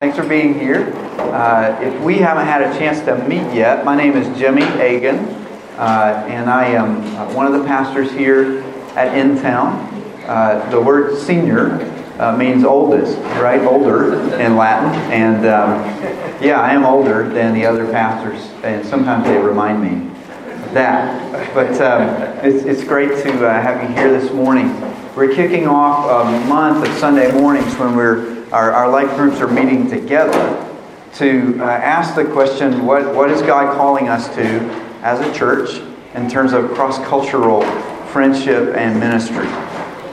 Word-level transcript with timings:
Thanks 0.00 0.16
for 0.16 0.26
being 0.26 0.58
here. 0.58 0.94
Uh, 1.18 1.78
if 1.82 2.00
we 2.00 2.16
haven't 2.16 2.46
had 2.46 2.62
a 2.62 2.78
chance 2.78 3.00
to 3.00 3.18
meet 3.28 3.54
yet, 3.54 3.84
my 3.84 3.94
name 3.94 4.16
is 4.16 4.26
Jimmy 4.38 4.62
Agan, 4.80 5.18
uh, 5.76 6.24
and 6.26 6.48
I 6.48 6.68
am 6.68 7.02
uh, 7.18 7.34
one 7.34 7.44
of 7.44 7.52
the 7.52 7.66
pastors 7.66 8.10
here 8.10 8.62
at 8.96 9.12
InTown. 9.12 10.24
Uh, 10.26 10.70
the 10.70 10.80
word 10.80 11.18
senior 11.18 11.82
uh, 12.18 12.34
means 12.34 12.64
oldest, 12.64 13.18
right? 13.42 13.60
Older 13.60 14.14
in 14.40 14.56
Latin. 14.56 14.98
And 15.12 15.44
um, 15.44 15.84
yeah, 16.42 16.62
I 16.62 16.72
am 16.72 16.86
older 16.86 17.28
than 17.28 17.52
the 17.52 17.66
other 17.66 17.84
pastors, 17.92 18.40
and 18.64 18.82
sometimes 18.86 19.24
they 19.26 19.36
remind 19.36 19.82
me 19.82 20.10
that. 20.72 21.52
But 21.52 21.78
um, 21.82 22.08
it's, 22.42 22.64
it's 22.64 22.84
great 22.84 23.22
to 23.24 23.46
uh, 23.46 23.60
have 23.60 23.82
you 23.82 23.94
here 23.94 24.18
this 24.18 24.32
morning. 24.32 24.80
We're 25.14 25.34
kicking 25.34 25.66
off 25.66 26.26
a 26.26 26.48
month 26.48 26.88
of 26.88 26.96
Sunday 26.96 27.30
mornings 27.32 27.74
when 27.74 27.94
we're 27.94 28.39
our, 28.52 28.72
our 28.72 28.90
life 28.90 29.16
groups 29.16 29.40
are 29.40 29.48
meeting 29.48 29.88
together 29.88 30.66
to 31.14 31.56
uh, 31.60 31.64
ask 31.64 32.14
the 32.14 32.24
question 32.24 32.84
what, 32.84 33.14
what 33.14 33.30
is 33.30 33.42
God 33.42 33.76
calling 33.76 34.08
us 34.08 34.28
to 34.34 34.42
as 35.02 35.20
a 35.20 35.32
church 35.36 35.80
in 36.14 36.28
terms 36.28 36.52
of 36.52 36.70
cross 36.72 36.98
cultural 37.06 37.62
friendship 38.08 38.74
and 38.76 38.98
ministry? 38.98 39.46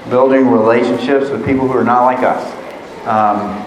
Building 0.10 0.48
relationships 0.48 1.30
with 1.30 1.46
people 1.46 1.68
who 1.68 1.78
are 1.78 1.84
not 1.84 2.06
like 2.06 2.20
us. 2.20 2.54
Um, 3.08 3.58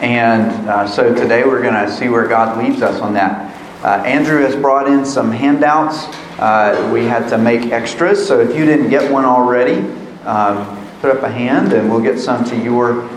and 0.00 0.68
uh, 0.68 0.86
so 0.86 1.12
today 1.14 1.44
we're 1.44 1.62
going 1.62 1.74
to 1.74 1.90
see 1.90 2.08
where 2.08 2.26
God 2.28 2.56
leads 2.56 2.82
us 2.82 3.00
on 3.00 3.14
that. 3.14 3.48
Uh, 3.84 4.02
Andrew 4.04 4.40
has 4.42 4.54
brought 4.54 4.88
in 4.88 5.04
some 5.04 5.32
handouts. 5.32 6.04
Uh, 6.38 6.88
we 6.92 7.04
had 7.04 7.28
to 7.30 7.38
make 7.38 7.72
extras, 7.72 8.24
so 8.24 8.40
if 8.40 8.56
you 8.56 8.64
didn't 8.64 8.90
get 8.90 9.10
one 9.10 9.24
already, 9.24 9.78
um, 10.24 10.76
put 11.00 11.16
up 11.16 11.22
a 11.22 11.30
hand 11.30 11.72
and 11.72 11.90
we'll 11.90 12.00
get 12.00 12.18
some 12.18 12.44
to 12.44 12.56
your 12.60 13.08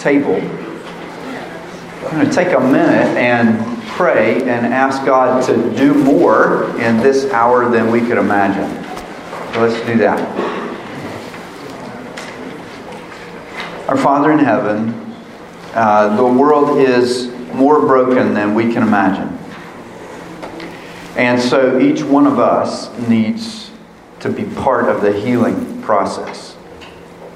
table. 0.00 0.36
I'm 2.06 2.14
going 2.14 2.26
to 2.26 2.32
take 2.32 2.56
a 2.56 2.60
minute 2.60 3.16
and 3.16 3.82
pray 3.88 4.42
and 4.42 4.72
ask 4.72 5.04
God 5.04 5.44
to 5.46 5.76
do 5.76 5.92
more 5.92 6.70
in 6.80 6.98
this 6.98 7.30
hour 7.32 7.68
than 7.68 7.90
we 7.90 8.00
could 8.00 8.18
imagine. 8.18 8.70
So 9.52 9.62
let's 9.62 9.86
do 9.86 9.98
that. 9.98 10.18
Our 13.88 13.96
Father 13.96 14.30
in 14.32 14.38
heaven, 14.38 14.90
uh, 15.74 16.16
the 16.16 16.24
world 16.24 16.78
is 16.78 17.28
more 17.52 17.80
broken 17.80 18.34
than 18.34 18.54
we 18.54 18.72
can 18.72 18.82
imagine. 18.82 19.36
And 21.16 21.40
so 21.40 21.80
each 21.80 22.02
one 22.02 22.26
of 22.26 22.38
us 22.38 22.96
needs 23.08 23.70
to 24.20 24.30
be 24.30 24.44
part 24.44 24.88
of 24.88 25.02
the 25.02 25.12
healing 25.12 25.82
process 25.82 26.57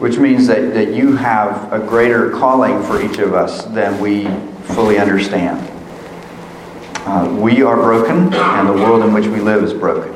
which 0.03 0.19
means 0.19 0.49
that, 0.49 0.75
that 0.75 0.93
you 0.93 1.15
have 1.15 1.73
a 1.73 1.79
greater 1.79 2.29
calling 2.31 2.83
for 2.83 3.01
each 3.01 3.19
of 3.19 3.35
us 3.35 3.67
than 3.67 4.01
we 4.01 4.25
fully 4.75 4.99
understand. 4.99 5.61
Uh, 7.07 7.33
we 7.39 7.63
are 7.63 7.77
broken, 7.77 8.35
and 8.35 8.69
the 8.69 8.73
world 8.73 9.05
in 9.05 9.13
which 9.13 9.27
we 9.27 9.39
live 9.39 9.63
is 9.63 9.73
broken. 9.73 10.13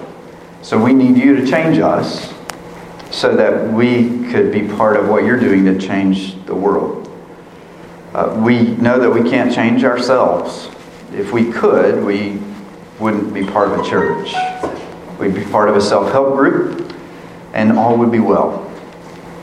So 0.61 0.77
we 0.77 0.92
need 0.92 1.17
you 1.17 1.37
to 1.37 1.47
change 1.47 1.79
us 1.79 2.34
so 3.12 3.37
that 3.37 3.73
we 3.73 4.29
could 4.33 4.51
be 4.51 4.67
part 4.67 4.97
of 4.97 5.09
what 5.09 5.23
you're 5.23 5.39
doing 5.39 5.64
to 5.67 5.79
change 5.79 6.34
the 6.47 6.55
world. 6.57 7.09
Uh, 8.12 8.42
we 8.45 8.62
know 8.62 8.98
that 8.98 9.11
we 9.11 9.31
can't 9.31 9.55
change 9.55 9.84
ourselves. 9.84 10.69
If 11.12 11.31
we 11.31 11.53
could, 11.53 12.05
we 12.05 12.41
wouldn't 12.98 13.33
be 13.33 13.45
part 13.45 13.70
of 13.70 13.79
a 13.79 13.89
church. 13.89 14.34
We'd 15.20 15.37
be 15.37 15.45
part 15.45 15.69
of 15.69 15.77
a 15.77 15.81
self 15.81 16.11
help 16.11 16.34
group, 16.34 16.92
and 17.53 17.79
all 17.79 17.97
would 17.98 18.11
be 18.11 18.19
well. 18.19 18.66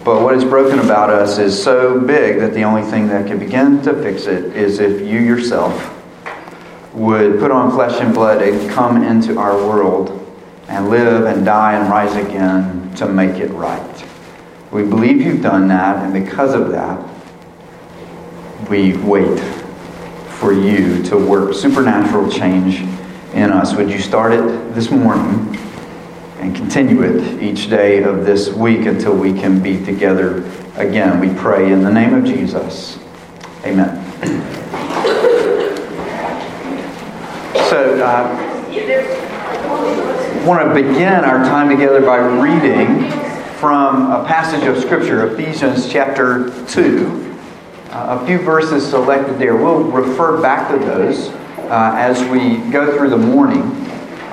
But 0.04 0.22
what 0.22 0.36
is 0.36 0.44
broken 0.44 0.80
about 0.80 1.10
us 1.10 1.38
is 1.38 1.62
so 1.62 1.98
big 1.98 2.40
that 2.40 2.54
the 2.54 2.64
only 2.64 2.82
thing 2.82 3.08
that 3.08 3.26
can 3.26 3.40
begin 3.40 3.82
to 3.84 3.94
fix 4.04 4.26
it 4.26 4.54
is 4.54 4.80
if 4.80 5.00
you 5.00 5.20
yourself 5.20 5.92
would 6.94 7.40
put 7.40 7.52
on 7.52 7.72
flesh 7.72 8.02
and 8.02 8.14
blood 8.14 8.42
and 8.42 8.70
come 8.70 9.02
into 9.02 9.40
our 9.40 9.56
world 9.56 10.20
and 10.68 10.90
live 10.90 11.26
and 11.26 11.46
die 11.46 11.80
and 11.80 11.90
rise 11.90 12.16
again 12.16 12.94
to 12.96 13.08
make 13.08 13.40
it 13.40 13.50
right. 13.52 14.06
We 14.72 14.84
believe 14.84 15.22
you've 15.22 15.42
done 15.42 15.70
that, 15.70 16.04
and 16.04 16.14
because 16.14 16.54
of 16.54 16.70
that, 16.72 17.00
we 18.70 18.98
wait 18.98 19.40
for 20.40 20.52
you 20.52 21.02
to 21.04 21.18
work 21.18 21.54
supernatural 21.54 22.30
change 22.30 22.82
in 23.34 23.52
us. 23.52 23.74
Would 23.76 23.90
you 23.90 24.00
start 24.00 24.34
it 24.34 24.74
this 24.74 24.92
morning? 24.92 25.58
And 26.44 26.54
continue 26.54 27.04
it 27.04 27.42
each 27.42 27.70
day 27.70 28.04
of 28.04 28.26
this 28.26 28.50
week 28.50 28.86
until 28.86 29.16
we 29.16 29.32
can 29.32 29.64
be 29.64 29.84
together 29.86 30.44
again. 30.76 31.18
We 31.22 31.34
pray 31.40 31.72
in 31.72 31.84
the 31.84 31.90
name 31.90 32.14
of 32.14 32.26
Jesus. 32.26 33.00
Amen. 33.64 34.04
So, 37.70 37.98
uh, 38.04 38.50
want 40.46 40.68
to 40.68 40.74
begin 40.74 41.24
our 41.24 41.46
time 41.46 41.70
together 41.70 42.02
by 42.02 42.18
reading 42.18 43.10
from 43.58 44.12
a 44.12 44.26
passage 44.26 44.68
of 44.68 44.78
Scripture, 44.84 45.34
Ephesians 45.34 45.90
chapter 45.90 46.52
2. 46.68 47.38
Uh, 47.90 48.20
a 48.22 48.26
few 48.26 48.40
verses 48.40 48.86
selected 48.86 49.40
there. 49.40 49.56
We'll 49.56 49.86
refer 49.86 50.42
back 50.42 50.70
to 50.72 50.78
those 50.78 51.30
uh, 51.70 51.94
as 51.96 52.22
we 52.26 52.58
go 52.70 52.98
through 52.98 53.12
the 53.12 53.18
morning. 53.18 53.83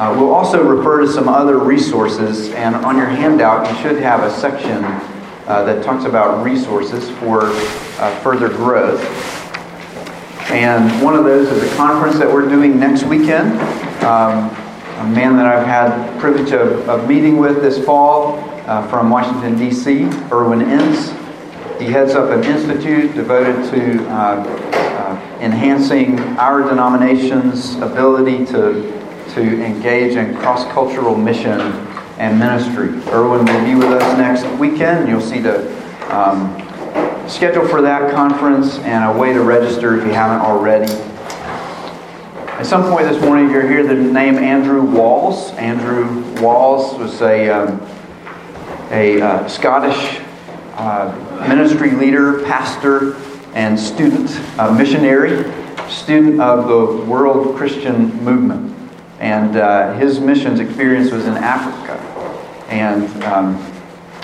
Uh, 0.00 0.16
we'll 0.18 0.32
also 0.32 0.64
refer 0.64 1.02
to 1.02 1.06
some 1.06 1.28
other 1.28 1.58
resources, 1.58 2.48
and 2.52 2.74
on 2.74 2.96
your 2.96 3.04
handout, 3.04 3.70
you 3.70 3.82
should 3.82 4.00
have 4.00 4.22
a 4.22 4.30
section 4.30 4.82
uh, 5.46 5.62
that 5.62 5.84
talks 5.84 6.06
about 6.06 6.42
resources 6.42 7.10
for 7.18 7.42
uh, 7.44 8.20
further 8.22 8.48
growth. 8.48 8.98
And 10.50 11.04
one 11.04 11.14
of 11.14 11.24
those 11.24 11.50
is 11.50 11.70
a 11.70 11.76
conference 11.76 12.18
that 12.18 12.32
we're 12.32 12.48
doing 12.48 12.80
next 12.80 13.04
weekend. 13.04 13.60
Um, 14.02 14.48
a 15.00 15.06
man 15.14 15.36
that 15.36 15.44
I've 15.44 15.66
had 15.66 16.18
privilege 16.18 16.52
of, 16.52 16.88
of 16.88 17.06
meeting 17.06 17.36
with 17.36 17.56
this 17.56 17.84
fall 17.84 18.38
uh, 18.66 18.88
from 18.88 19.10
Washington, 19.10 19.58
D.C., 19.58 20.04
Irwyn 20.32 20.62
Ince. 20.62 21.10
He 21.78 21.92
heads 21.92 22.14
up 22.14 22.30
an 22.30 22.42
institute 22.44 23.14
devoted 23.14 23.70
to 23.70 24.08
uh, 24.08 24.44
uh, 24.46 25.38
enhancing 25.42 26.18
our 26.38 26.62
denomination's 26.62 27.74
ability 27.74 28.46
to 28.46 28.98
to 29.34 29.64
engage 29.64 30.16
in 30.16 30.34
cross 30.36 30.64
cultural 30.72 31.16
mission 31.16 31.60
and 32.18 32.38
ministry. 32.38 32.88
Irwyn 33.12 33.44
will 33.44 33.64
be 33.64 33.74
with 33.74 33.92
us 33.92 34.18
next 34.18 34.58
weekend. 34.58 35.08
You'll 35.08 35.20
see 35.20 35.38
the 35.38 35.70
um, 36.14 36.56
schedule 37.28 37.66
for 37.66 37.80
that 37.82 38.12
conference 38.12 38.78
and 38.80 39.04
a 39.04 39.18
way 39.18 39.32
to 39.32 39.40
register 39.40 39.98
if 39.98 40.04
you 40.04 40.12
haven't 40.12 40.40
already. 40.40 40.92
At 42.60 42.66
some 42.66 42.90
point 42.90 43.08
this 43.08 43.22
morning, 43.22 43.48
you'll 43.50 43.66
hear 43.66 43.86
the 43.86 43.94
name 43.94 44.36
Andrew 44.36 44.82
Walls. 44.82 45.52
Andrew 45.52 46.22
Walls 46.42 46.98
was 46.98 47.22
a, 47.22 47.48
um, 47.48 47.80
a 48.90 49.20
uh, 49.20 49.48
Scottish 49.48 50.20
uh, 50.74 51.46
ministry 51.48 51.92
leader, 51.92 52.42
pastor, 52.44 53.14
and 53.54 53.78
student, 53.78 54.30
missionary, 54.76 55.50
student 55.88 56.40
of 56.40 56.68
the 56.68 57.04
World 57.04 57.56
Christian 57.56 58.12
Movement. 58.22 58.69
And 59.20 59.58
uh, 59.58 59.92
his 59.94 60.18
missions 60.18 60.60
experience 60.60 61.10
was 61.10 61.26
in 61.26 61.34
Africa. 61.34 61.92
And 62.70 63.22
um, 63.24 63.72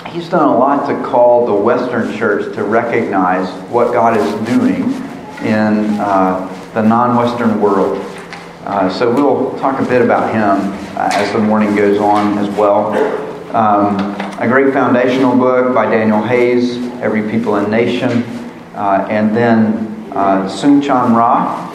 he's 0.07 0.27
done 0.27 0.49
a 0.49 0.57
lot 0.57 0.87
to 0.87 1.07
call 1.07 1.45
the 1.45 1.53
Western 1.53 2.17
church 2.17 2.55
to 2.55 2.63
recognize 2.63 3.47
what 3.69 3.93
God 3.93 4.17
is 4.17 4.47
doing 4.47 4.85
in 5.45 5.99
uh, 5.99 6.71
the 6.73 6.81
non 6.81 7.15
Western 7.15 7.61
world. 7.61 8.03
Uh, 8.65 8.89
so 8.89 9.13
we'll 9.13 9.57
talk 9.59 9.79
a 9.79 9.85
bit 9.85 10.01
about 10.01 10.33
him 10.33 10.73
uh, 10.97 11.09
as 11.13 11.31
the 11.31 11.39
morning 11.39 11.75
goes 11.75 11.99
on 11.99 12.35
as 12.39 12.49
well. 12.57 12.91
Um, 13.55 13.97
a 14.41 14.47
great 14.47 14.73
foundational 14.73 15.37
book 15.37 15.75
by 15.75 15.85
Daniel 15.89 16.23
Hays, 16.23 16.77
Every 17.01 17.29
People 17.29 17.55
and 17.55 17.69
Nation. 17.69 18.23
Uh, 18.73 19.05
and 19.11 19.35
then 19.35 20.11
uh, 20.13 20.49
Soong-Chan 20.49 21.13
Rah, 21.13 21.65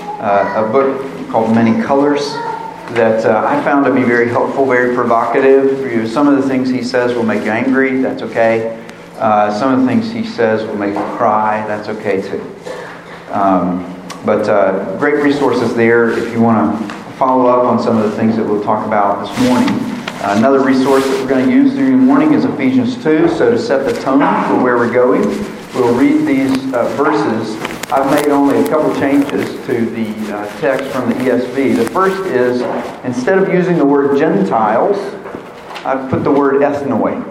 a 0.56 0.70
book 0.73 1.31
called 1.31 1.55
Many 1.55 1.81
Colors 1.85 2.35
that 2.94 3.25
uh, 3.25 3.47
I 3.47 3.62
found 3.65 3.85
to 3.87 3.93
be 3.93 4.03
very 4.03 4.29
helpful, 4.29 4.67
very 4.67 4.94
provocative. 4.94 6.11
Some 6.11 6.29
of 6.29 6.41
the 6.41 6.49
things 6.49 6.69
he 6.69 6.83
says 6.83 7.15
will 7.15 7.23
make 7.23 7.44
you 7.44 7.50
angry, 7.50 8.00
that's 8.00 8.23
okay. 8.23 8.79
Uh, 9.17 9.53
some 9.53 9.73
of 9.73 9.81
the 9.81 9.87
things 9.87 10.11
he 10.11 10.25
says 10.25 10.67
will 10.67 10.77
make 10.77 10.94
you 10.94 11.17
cry, 11.17 11.67
that's 11.67 11.89
okay 11.89 12.21
too. 12.21 12.41
Um, 13.31 13.89
but 14.25 14.49
uh, 14.49 14.97
great 14.99 15.23
resources 15.23 15.75
there 15.75 16.11
if 16.11 16.33
you 16.33 16.41
want 16.41 16.79
to 16.79 16.94
follow 17.15 17.47
up 17.47 17.65
on 17.65 17.83
some 17.83 17.97
of 17.97 18.11
the 18.11 18.17
things 18.17 18.37
that 18.37 18.44
we'll 18.44 18.62
talk 18.62 18.87
about 18.87 19.27
this 19.27 19.49
morning. 19.49 19.69
Another 20.25 20.61
resource 20.61 21.05
that 21.05 21.21
we're 21.21 21.29
going 21.29 21.47
to 21.47 21.53
use 21.53 21.75
during 21.75 21.93
the 21.93 21.97
morning 21.97 22.33
is 22.35 22.45
Ephesians 22.45 22.95
2. 23.03 23.29
So 23.29 23.50
to 23.50 23.59
set 23.59 23.85
the 23.85 24.00
tone 24.03 24.21
for 24.49 24.62
where 24.62 24.77
we're 24.77 24.93
going, 24.93 25.23
we'll 25.75 25.95
read 25.95 26.27
these 26.27 26.73
uh, 26.75 26.85
verses 26.97 27.56
I've 27.93 28.11
made 28.11 28.31
only 28.33 28.59
a 28.59 28.67
couple 28.69 28.94
changes 28.94 29.50
to 29.67 29.85
the 29.85 30.35
uh, 30.35 30.61
text 30.61 30.91
from 30.93 31.11
the 31.11 31.15
ESV. 31.17 31.77
The 31.77 31.91
first 31.91 32.25
is 32.25 32.62
instead 33.05 33.37
of 33.37 33.53
using 33.53 33.77
the 33.77 33.85
word 33.85 34.17
Gentiles, 34.17 34.97
I've 35.85 36.09
put 36.09 36.25
the 36.25 36.33
word 36.33 36.62
ethnoi. 36.62 37.23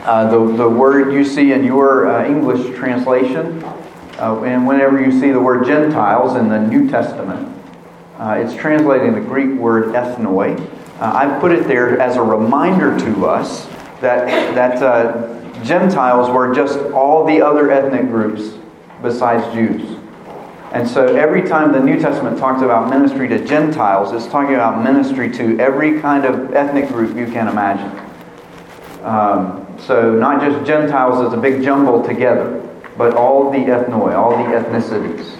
Uh, 0.00 0.30
the, 0.30 0.56
the 0.58 0.68
word 0.68 1.14
you 1.14 1.24
see 1.24 1.52
in 1.52 1.64
your 1.64 2.06
uh, 2.06 2.26
English 2.26 2.76
translation 2.76 3.64
Uh, 4.18 4.42
and 4.42 4.66
whenever 4.66 5.00
you 5.00 5.10
see 5.10 5.30
the 5.30 5.40
word 5.40 5.64
Gentiles 5.64 6.36
in 6.36 6.50
the 6.50 6.60
New 6.60 6.90
Testament, 6.90 7.48
uh, 8.18 8.36
it's 8.44 8.54
translating 8.54 9.14
the 9.14 9.22
Greek 9.22 9.58
word 9.58 9.94
ethnoi. 9.94 10.60
Uh, 11.00 11.12
I 11.14 11.40
put 11.40 11.52
it 11.52 11.66
there 11.66 11.98
as 11.98 12.16
a 12.16 12.22
reminder 12.22 12.98
to 12.98 13.24
us 13.24 13.66
that, 14.02 14.26
that 14.54 15.64
Gentiles 15.64 16.28
were 16.28 16.54
just 16.54 16.78
all 16.92 17.24
the 17.24 17.40
other 17.40 17.70
ethnic 17.70 18.02
groups 18.10 18.59
besides 19.02 19.52
Jews. 19.54 19.98
And 20.72 20.88
so 20.88 21.16
every 21.16 21.42
time 21.42 21.72
the 21.72 21.80
New 21.80 21.98
Testament 21.98 22.38
talks 22.38 22.62
about 22.62 22.88
ministry 22.88 23.28
to 23.28 23.44
Gentiles, 23.44 24.12
it's 24.12 24.30
talking 24.30 24.54
about 24.54 24.84
ministry 24.84 25.30
to 25.32 25.58
every 25.58 26.00
kind 26.00 26.24
of 26.24 26.54
ethnic 26.54 26.88
group 26.88 27.16
you 27.16 27.26
can 27.26 27.48
imagine. 27.48 27.90
Um, 29.02 29.66
so 29.78 30.14
not 30.14 30.40
just 30.40 30.64
Gentiles 30.64 31.26
as 31.26 31.32
a 31.32 31.40
big 31.40 31.62
jumble 31.62 32.04
together, 32.04 32.60
but 32.96 33.14
all 33.14 33.50
the 33.50 33.58
ethnoi, 33.58 34.14
all 34.14 34.30
the 34.30 34.50
ethnicities. 34.50 35.36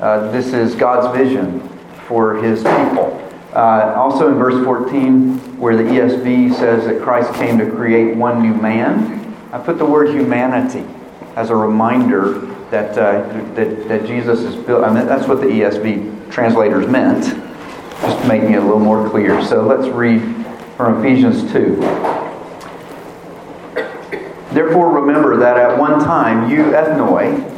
Uh, 0.00 0.30
this 0.32 0.52
is 0.52 0.74
God's 0.74 1.16
vision 1.16 1.66
for 2.06 2.34
his 2.42 2.58
people. 2.58 3.20
Uh, 3.54 3.94
also 3.96 4.28
in 4.28 4.34
verse 4.34 4.62
14, 4.64 5.58
where 5.58 5.76
the 5.76 5.84
ESV 5.84 6.54
says 6.56 6.84
that 6.86 7.00
Christ 7.00 7.32
came 7.34 7.56
to 7.58 7.70
create 7.70 8.16
one 8.16 8.42
new 8.42 8.52
man, 8.52 9.34
I 9.52 9.58
put 9.58 9.78
the 9.78 9.86
word 9.86 10.10
humanity 10.10 10.84
as 11.36 11.50
a 11.50 11.56
reminder 11.56 12.52
that, 12.74 12.98
uh, 12.98 13.54
that, 13.54 13.86
that 13.86 14.04
Jesus 14.04 14.40
is 14.40 14.56
built. 14.56 14.82
I 14.82 14.92
mean, 14.92 15.06
that's 15.06 15.28
what 15.28 15.40
the 15.40 15.46
ESV 15.46 16.32
translators 16.32 16.88
meant, 16.88 17.22
just 18.00 18.26
making 18.26 18.54
it 18.54 18.56
a 18.56 18.62
little 18.62 18.80
more 18.80 19.08
clear. 19.08 19.40
So 19.44 19.62
let's 19.62 19.86
read 19.86 20.20
from 20.76 21.04
Ephesians 21.04 21.52
2. 21.52 21.76
Therefore, 24.52 24.90
remember 24.90 25.36
that 25.36 25.56
at 25.56 25.78
one 25.78 26.00
time 26.00 26.50
you 26.50 26.64
ethnoi, 26.72 27.52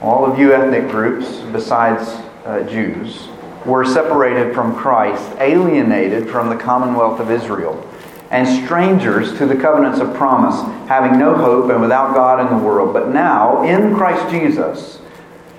all 0.00 0.24
of 0.24 0.38
you 0.38 0.54
ethnic 0.54 0.90
groups 0.90 1.40
besides 1.52 2.08
uh, 2.46 2.62
Jews, 2.62 3.28
were 3.66 3.84
separated 3.84 4.54
from 4.54 4.74
Christ, 4.74 5.36
alienated 5.38 6.30
from 6.30 6.48
the 6.48 6.56
commonwealth 6.56 7.20
of 7.20 7.30
Israel, 7.30 7.74
and 8.34 8.64
strangers 8.64 9.38
to 9.38 9.46
the 9.46 9.54
covenants 9.54 10.00
of 10.00 10.12
promise, 10.12 10.60
having 10.88 11.20
no 11.20 11.36
hope 11.36 11.70
and 11.70 11.80
without 11.80 12.16
God 12.16 12.40
in 12.40 12.58
the 12.58 12.64
world. 12.64 12.92
But 12.92 13.10
now, 13.10 13.62
in 13.62 13.94
Christ 13.94 14.28
Jesus, 14.28 14.98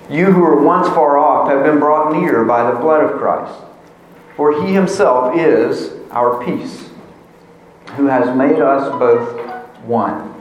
you 0.10 0.26
who 0.26 0.42
were 0.42 0.62
once 0.62 0.90
far 0.90 1.18
off 1.18 1.50
have 1.50 1.64
been 1.64 1.80
brought 1.80 2.12
near 2.12 2.44
by 2.44 2.70
the 2.70 2.78
blood 2.78 3.02
of 3.02 3.18
Christ. 3.18 3.62
For 4.36 4.62
he 4.62 4.74
himself 4.74 5.38
is 5.38 5.94
our 6.12 6.44
peace, 6.44 6.90
who 7.94 8.08
has 8.08 8.36
made 8.36 8.60
us 8.60 8.90
both 9.00 9.40
one, 9.86 10.36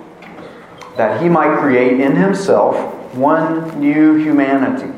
that 0.96 1.22
he 1.22 1.28
might 1.28 1.60
create 1.60 2.00
in 2.00 2.16
himself 2.16 3.14
one 3.14 3.80
new 3.80 4.16
humanity 4.16 4.92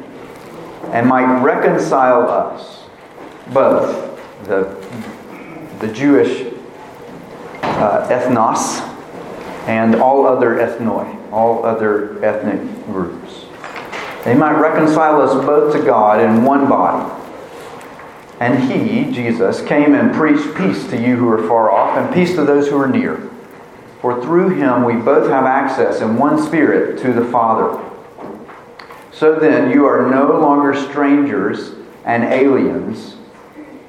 and 0.87 1.07
might 1.07 1.43
reconcile 1.43 2.31
us, 2.31 2.85
both 3.53 4.19
the, 4.45 4.75
the 5.81 5.93
Jewish 5.93 6.46
uh, 7.79 8.09
ethnos 8.09 8.81
and 9.67 9.97
all 9.97 10.27
other 10.27 10.57
ethnoi, 10.57 11.33
all 11.33 11.65
other 11.65 12.25
ethnic 12.25 12.61
groups. 12.87 13.47
They 14.25 14.35
might 14.35 14.61
reconcile 14.61 15.21
us 15.21 15.35
both 15.45 15.73
to 15.73 15.83
God 15.85 16.21
in 16.21 16.45
one 16.45 16.69
body. 16.69 17.13
And 18.39 18.71
he, 18.71 19.11
Jesus, 19.13 19.63
came 19.63 19.95
and 19.95 20.15
preached 20.15 20.55
peace 20.57 20.87
to 20.91 21.01
you 21.01 21.17
who 21.17 21.29
are 21.29 21.49
far 21.49 21.71
off 21.71 21.97
and 21.97 22.13
peace 22.15 22.35
to 22.35 22.45
those 22.45 22.69
who 22.69 22.77
are 22.79 22.89
near. 22.89 23.31
For 24.01 24.23
through 24.23 24.51
him 24.51 24.85
we 24.85 24.95
both 24.95 25.29
have 25.31 25.47
access 25.47 26.01
in 26.01 26.17
one 26.17 26.43
spirit 26.43 27.01
to 27.01 27.13
the 27.13 27.25
Father. 27.25 27.83
So 29.11 29.39
then, 29.39 29.71
you 29.71 29.87
are 29.87 30.11
no 30.11 30.39
longer 30.39 30.75
strangers 30.75 31.71
and 32.05 32.23
aliens, 32.23 33.17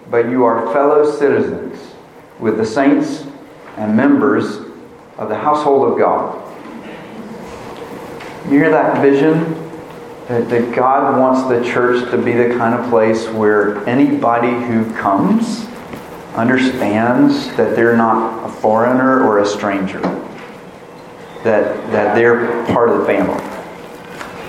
but 0.09 0.29
you 0.29 0.45
are 0.45 0.71
fellow 0.71 1.11
citizens 1.11 1.93
with 2.39 2.57
the 2.57 2.65
saints 2.65 3.26
and 3.77 3.95
members 3.95 4.57
of 5.17 5.29
the 5.29 5.37
household 5.37 5.91
of 5.91 5.97
God. 5.97 6.43
You 8.45 8.59
hear 8.59 8.69
that 8.71 9.01
vision? 9.01 9.63
That, 10.27 10.49
that 10.49 10.75
God 10.75 11.17
wants 11.17 11.47
the 11.47 11.63
church 11.71 12.09
to 12.11 12.17
be 12.17 12.33
the 12.33 12.49
kind 12.57 12.75
of 12.75 12.89
place 12.89 13.27
where 13.29 13.77
anybody 13.87 14.51
who 14.51 14.93
comes 14.95 15.65
understands 16.35 17.47
that 17.55 17.77
they're 17.77 17.95
not 17.95 18.45
a 18.45 18.51
foreigner 18.51 19.23
or 19.23 19.39
a 19.39 19.45
stranger, 19.45 20.01
that, 21.43 21.91
that 21.91 22.13
they're 22.13 22.65
part 22.65 22.89
of 22.89 22.99
the 22.99 23.05
family 23.05 23.57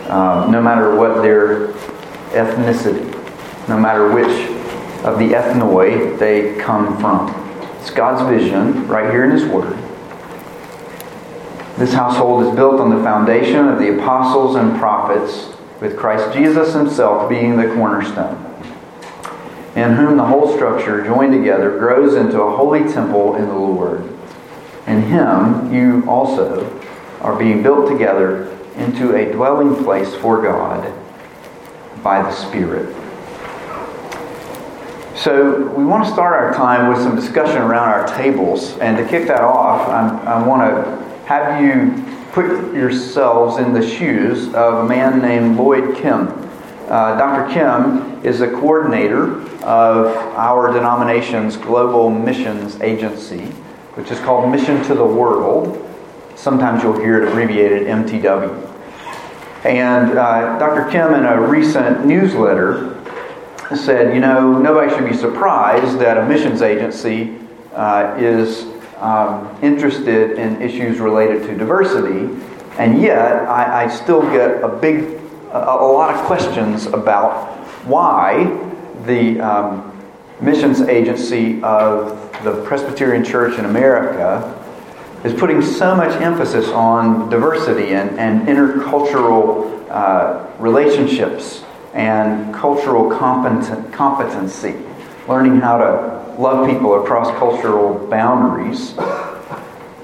um, 0.09 0.51
no 0.51 0.63
matter 0.63 0.95
what 0.95 1.23
their 1.23 1.69
ethnicity, 2.33 3.05
no 3.69 3.79
matter 3.79 4.11
which 4.11 4.51
of 5.05 5.19
the 5.19 5.33
ethnoi 5.33 6.19
they 6.19 6.59
come 6.59 6.99
from. 6.99 7.29
It's 7.89 7.97
God's 7.97 8.29
vision 8.29 8.87
right 8.87 9.11
here 9.11 9.25
in 9.25 9.31
His 9.31 9.47
Word. 9.47 9.79
This 11.79 11.95
household 11.95 12.45
is 12.45 12.55
built 12.55 12.83
on 12.83 12.95
the 12.95 13.03
foundation 13.03 13.67
of 13.67 13.79
the 13.79 13.99
apostles 13.99 14.57
and 14.57 14.79
prophets, 14.79 15.57
with 15.81 15.97
Christ 15.97 16.37
Jesus 16.37 16.75
Himself 16.75 17.31
being 17.31 17.57
the 17.57 17.73
cornerstone, 17.73 18.37
in 19.75 19.95
whom 19.95 20.19
the 20.19 20.27
whole 20.27 20.55
structure, 20.55 21.03
joined 21.03 21.33
together, 21.33 21.79
grows 21.79 22.15
into 22.15 22.43
a 22.43 22.55
holy 22.55 22.81
temple 22.93 23.37
in 23.37 23.47
the 23.47 23.55
Lord. 23.55 24.07
In 24.87 25.01
Him, 25.05 25.73
you 25.73 26.05
also 26.07 26.79
are 27.23 27.39
being 27.39 27.63
built 27.63 27.91
together 27.91 28.55
into 28.77 29.17
a 29.17 29.33
dwelling 29.33 29.83
place 29.83 30.15
for 30.17 30.43
God 30.43 30.93
by 32.03 32.21
the 32.21 32.33
Spirit. 32.33 32.95
So, 35.29 35.61
we 35.73 35.85
want 35.85 36.07
to 36.07 36.11
start 36.11 36.33
our 36.43 36.55
time 36.55 36.89
with 36.89 37.03
some 37.03 37.15
discussion 37.15 37.59
around 37.59 37.91
our 37.91 38.07
tables. 38.17 38.79
And 38.79 38.97
to 38.97 39.07
kick 39.07 39.29
that 39.29 39.43
off, 39.43 39.87
I'm, 39.87 40.27
i 40.27 40.43
want 40.43 40.63
to 40.63 41.27
have 41.27 41.63
you 41.63 42.03
put 42.33 42.47
yourselves 42.73 43.59
in 43.59 43.75
the 43.75 43.87
shoes 43.87 44.47
of 44.55 44.87
a 44.87 44.89
man 44.89 45.21
named 45.21 45.59
Lloyd 45.59 45.99
Kim. 45.99 46.29
Uh, 46.89 47.19
Dr. 47.19 47.53
Kim 47.53 48.25
is 48.25 48.39
the 48.39 48.49
coordinator 48.49 49.43
of 49.65 50.17
our 50.35 50.73
denomination's 50.73 51.59
global 51.59 52.09
missions 52.09 52.81
agency, 52.81 53.49
which 53.97 54.11
is 54.11 54.19
called 54.21 54.51
Mission 54.51 54.83
to 54.85 54.95
the 54.95 55.05
World. 55.05 55.87
Sometimes 56.37 56.83
you'll 56.83 56.99
hear 56.99 57.23
it 57.23 57.29
abbreviated 57.29 57.87
MTW. 57.87 58.65
And 59.67 60.17
uh, 60.17 60.59
Dr. 60.59 60.91
Kim, 60.91 61.13
in 61.13 61.27
a 61.27 61.39
recent 61.39 62.07
newsletter, 62.07 62.98
said, 63.77 64.15
you 64.15 64.21
know, 64.21 64.59
nobody 64.59 64.95
should 64.95 65.09
be 65.09 65.17
surprised 65.17 65.99
that 65.99 66.17
a 66.17 66.27
missions 66.27 66.63
agency 66.63 67.37
uh, 67.75 68.17
is 68.19 68.67
um, 68.99 69.57
interested 69.63 70.39
in 70.39 70.61
issues 70.63 70.99
related 70.99 71.43
to 71.47 71.57
diversity, 71.57 72.35
and 72.79 73.01
yet 73.01 73.49
I, 73.49 73.85
I 73.85 73.89
still 73.89 74.23
get 74.23 74.63
a 74.63 74.69
big, 74.69 75.21
a, 75.53 75.59
a, 75.59 75.93
lot 75.93 76.15
of 76.15 76.25
questions 76.25 76.87
about 76.87 77.49
why 77.85 78.45
the 79.05 79.39
um, 79.41 80.03
missions 80.41 80.81
agency 80.81 81.63
of 81.63 82.33
the 82.45 82.63
Presbyterian 82.65 83.25
Church 83.25 83.59
in 83.59 83.67
America 83.67 84.55
is 85.25 85.35
putting 85.35 85.61
so 85.61 85.95
much 85.95 86.13
emphasis 86.23 86.69
on 86.69 87.29
diversity 87.29 87.95
and, 87.95 88.19
and 88.19 88.49
intercultural 88.49 89.89
uh, 89.91 90.47
relationships 90.59 91.65
and 91.99 92.55
cultural 92.55 93.11
competency, 93.11 94.73
learning 95.27 95.61
how 95.61 95.77
to 95.79 96.41
love 96.41 96.71
people 96.71 97.03
across 97.03 97.27
cultural 97.39 98.07
boundaries. 98.07 98.95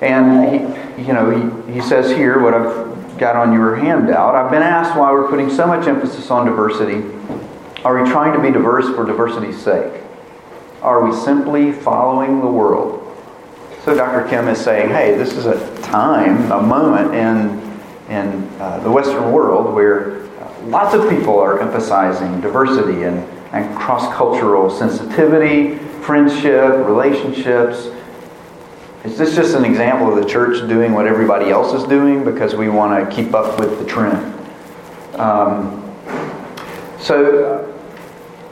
And 0.03 0.99
he, 0.99 1.03
you 1.07 1.13
know, 1.13 1.31
he, 1.31 1.75
he 1.75 1.81
says 1.81 2.11
here 2.11 2.41
what 2.41 2.53
I've 2.53 3.17
got 3.17 3.37
on 3.37 3.53
your 3.53 3.77
handout. 3.77 4.35
I've 4.35 4.51
been 4.51 4.63
asked 4.63 4.99
why 4.99 5.13
we're 5.13 5.29
putting 5.29 5.49
so 5.49 5.69
much 5.69 5.87
emphasis 5.87 6.33
on 6.33 6.47
diversity. 6.47 6.97
Are 7.85 8.03
we 8.03 8.11
trying 8.11 8.33
to 8.33 8.43
be 8.43 8.51
diverse 8.51 8.93
for 8.97 9.07
diversity's 9.07 9.63
sake? 9.63 10.03
Are 10.83 11.09
we 11.09 11.15
simply 11.15 11.71
following 11.71 12.41
the 12.41 12.49
world? 12.49 13.01
So 13.85 13.95
Dr. 13.95 14.29
Kim 14.29 14.49
is 14.49 14.59
saying, 14.59 14.89
hey, 14.89 15.17
this 15.17 15.35
is 15.35 15.47
a 15.47 15.81
time, 15.83 16.51
a 16.51 16.61
moment 16.61 17.15
in, 17.15 18.13
in 18.13 18.61
uh, 18.61 18.81
the 18.81 18.91
Western 18.91 19.31
world 19.31 19.73
where 19.73 20.25
lots 20.67 20.95
of 20.95 21.09
people 21.09 21.39
are 21.39 21.61
emphasizing 21.61 22.41
diversity 22.41 23.05
and, 23.05 23.19
and 23.53 23.77
cross 23.77 24.13
cultural 24.15 24.71
sensitivity, 24.71 25.77
friendship, 26.03 26.87
relationships. 26.87 27.91
Is 29.05 29.19
this 29.19 29.35
just 29.35 29.55
an 29.55 29.65
example 29.65 30.17
of 30.17 30.23
the 30.23 30.29
church 30.29 30.67
doing 30.69 30.93
what 30.93 31.07
everybody 31.07 31.51
else 31.51 31.73
is 31.75 31.85
doing 31.85 32.25
because 32.25 32.55
we 32.55 32.69
want 32.69 33.09
to 33.09 33.15
keep 33.15 33.35
up 33.35 33.59
with 33.61 33.79
the 33.79 33.85
trend? 33.85 34.33
Um, 35.19 35.81
so, 36.99 37.71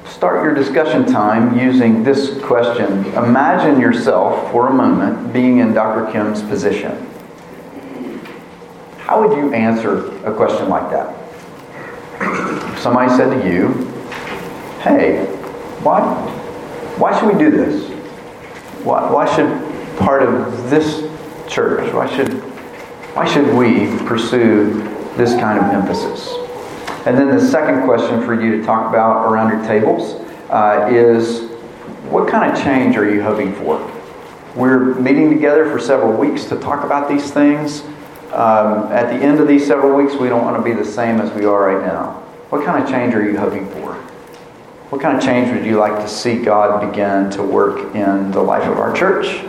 start 0.07 0.45
your 0.45 0.55
discussion 0.55 1.07
time 1.07 1.59
using 1.59 2.03
this 2.05 2.39
question. 2.43 3.07
Imagine 3.15 3.81
yourself 3.81 4.51
for 4.53 4.69
a 4.69 4.73
moment 4.73 5.33
being 5.33 5.59
in 5.59 5.73
Dr. 5.73 6.13
Kim's 6.13 6.43
position. 6.43 7.09
How 8.99 9.27
would 9.27 9.37
you 9.37 9.53
answer 9.55 10.15
a 10.27 10.35
question 10.35 10.69
like 10.69 10.91
that? 10.91 11.22
Somebody 12.79 13.11
said 13.11 13.31
to 13.31 13.49
you, 13.49 13.69
hey, 14.81 15.25
why, 15.83 16.01
why 16.99 17.19
should 17.19 17.33
we 17.33 17.39
do 17.39 17.51
this? 17.51 17.89
Why, 18.85 19.11
why 19.11 19.37
should 19.37 19.99
part 19.99 20.23
of 20.23 20.71
this 20.71 21.09
church, 21.49 21.93
why 21.93 22.07
should, 22.17 22.33
why 23.15 23.27
should 23.27 23.55
we 23.55 23.97
pursue 24.07 24.83
this 25.17 25.33
kind 25.35 25.59
of 25.59 25.65
emphasis? 25.73 26.29
And 27.07 27.17
then 27.19 27.29
the 27.29 27.41
second 27.41 27.85
question 27.85 28.25
for 28.25 28.41
you 28.41 28.59
to 28.59 28.65
talk 28.65 28.89
about 28.89 29.31
around 29.31 29.51
your 29.51 29.65
tables 29.67 30.21
uh, 30.51 30.89
is 30.91 31.51
what 32.11 32.29
kind 32.29 32.51
of 32.51 32.63
change 32.63 32.97
are 32.97 33.13
you 33.13 33.23
hoping 33.23 33.55
for? 33.55 33.91
We're 34.55 34.95
meeting 34.95 35.31
together 35.31 35.65
for 35.71 35.79
several 35.79 36.13
weeks 36.13 36.45
to 36.47 36.57
talk 36.57 36.85
about 36.85 37.09
these 37.09 37.31
things. 37.31 37.83
Um, 38.33 38.91
at 38.91 39.09
the 39.11 39.25
end 39.25 39.41
of 39.41 39.47
these 39.47 39.67
several 39.67 39.95
weeks, 39.95 40.15
we 40.15 40.29
don't 40.29 40.43
want 40.43 40.57
to 40.57 40.63
be 40.63 40.73
the 40.73 40.85
same 40.85 41.21
as 41.21 41.31
we 41.33 41.45
are 41.45 41.75
right 41.75 41.87
now. 41.87 42.13
What 42.49 42.65
kind 42.65 42.83
of 42.83 42.89
change 42.89 43.15
are 43.15 43.23
you 43.23 43.39
hoping 43.39 43.69
for? 43.71 43.93
What 44.89 45.03
kind 45.03 45.17
of 45.17 45.23
change 45.23 45.53
would 45.53 45.67
you 45.67 45.79
like 45.79 46.03
to 46.03 46.09
see 46.09 46.43
God 46.43 46.91
begin 46.91 47.31
to 47.31 47.43
work 47.43 47.95
in 47.95 48.31
the 48.31 48.41
life 48.41 48.65
of 48.65 48.79
our 48.79 48.95
church, 48.95 49.45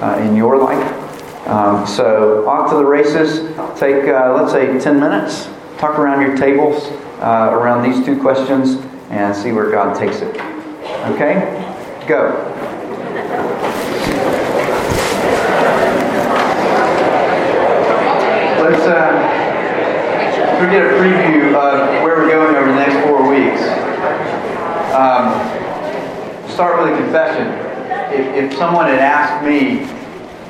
uh, 0.00 0.20
in 0.22 0.36
your 0.36 0.58
life? 0.58 1.48
Um, 1.48 1.86
so, 1.86 2.46
off 2.46 2.70
to 2.70 2.76
the 2.76 2.84
races. 2.84 3.40
Take, 3.78 4.06
uh, 4.08 4.34
let's 4.34 4.52
say, 4.52 4.78
10 4.78 5.00
minutes. 5.00 5.48
Talk 5.78 5.98
around 5.98 6.20
your 6.20 6.36
tables 6.36 6.84
uh, 7.20 7.50
around 7.52 7.90
these 7.90 8.04
two 8.04 8.20
questions 8.20 8.76
and 9.10 9.34
see 9.34 9.52
where 9.52 9.70
God 9.70 9.98
takes 9.98 10.20
it. 10.20 10.36
Okay? 11.08 12.06
Go. 12.06 12.49
Let's, 18.60 18.82
uh, 18.82 19.16
we 20.60 20.66
get 20.70 20.84
a 20.84 20.90
preview 21.00 21.54
of 21.54 22.02
where 22.02 22.16
we're 22.16 22.28
going 22.28 22.54
over 22.54 22.66
the 22.66 22.74
next 22.74 23.06
four 23.06 23.26
weeks. 23.26 23.62
Um, 24.92 25.32
start 26.46 26.84
with 26.84 26.92
a 26.92 26.96
confession. 26.98 27.46
If, 28.12 28.52
if 28.52 28.58
someone 28.58 28.84
had 28.84 28.98
asked 28.98 29.42
me 29.46 29.86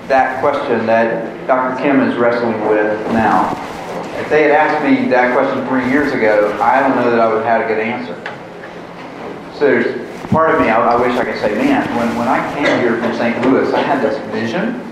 that 0.09 0.41
question 0.41 0.87
that 0.87 1.47
Dr. 1.47 1.81
Kim 1.81 2.01
is 2.01 2.17
wrestling 2.17 2.61
with 2.69 3.01
now, 3.13 3.53
if 4.19 4.29
they 4.29 4.43
had 4.43 4.51
asked 4.51 4.85
me 4.85 5.09
that 5.09 5.33
question 5.33 5.65
three 5.69 5.89
years 5.89 6.13
ago, 6.13 6.59
I 6.61 6.81
don't 6.81 6.97
know 6.97 7.13
that 7.13 7.21
I 7.21 7.33
would 7.33 7.45
have 7.45 7.61
had 7.61 7.63
a 7.63 7.69
good 7.69 7.79
answer. 7.79 8.17
So 9.57 9.67
there's 9.67 10.29
part 10.31 10.53
of 10.53 10.61
me, 10.61 10.69
I, 10.69 10.85
I 10.85 11.01
wish 11.01 11.17
I 11.17 11.25
could 11.25 11.39
say, 11.39 11.55
man, 11.55 11.87
when, 11.97 12.19
when 12.19 12.27
I 12.27 12.43
came 12.57 12.81
here 12.81 13.01
from 13.01 13.15
St. 13.15 13.41
Louis, 13.47 13.73
I 13.73 13.83
had 13.83 14.03
this 14.03 14.19
vision 14.33 14.90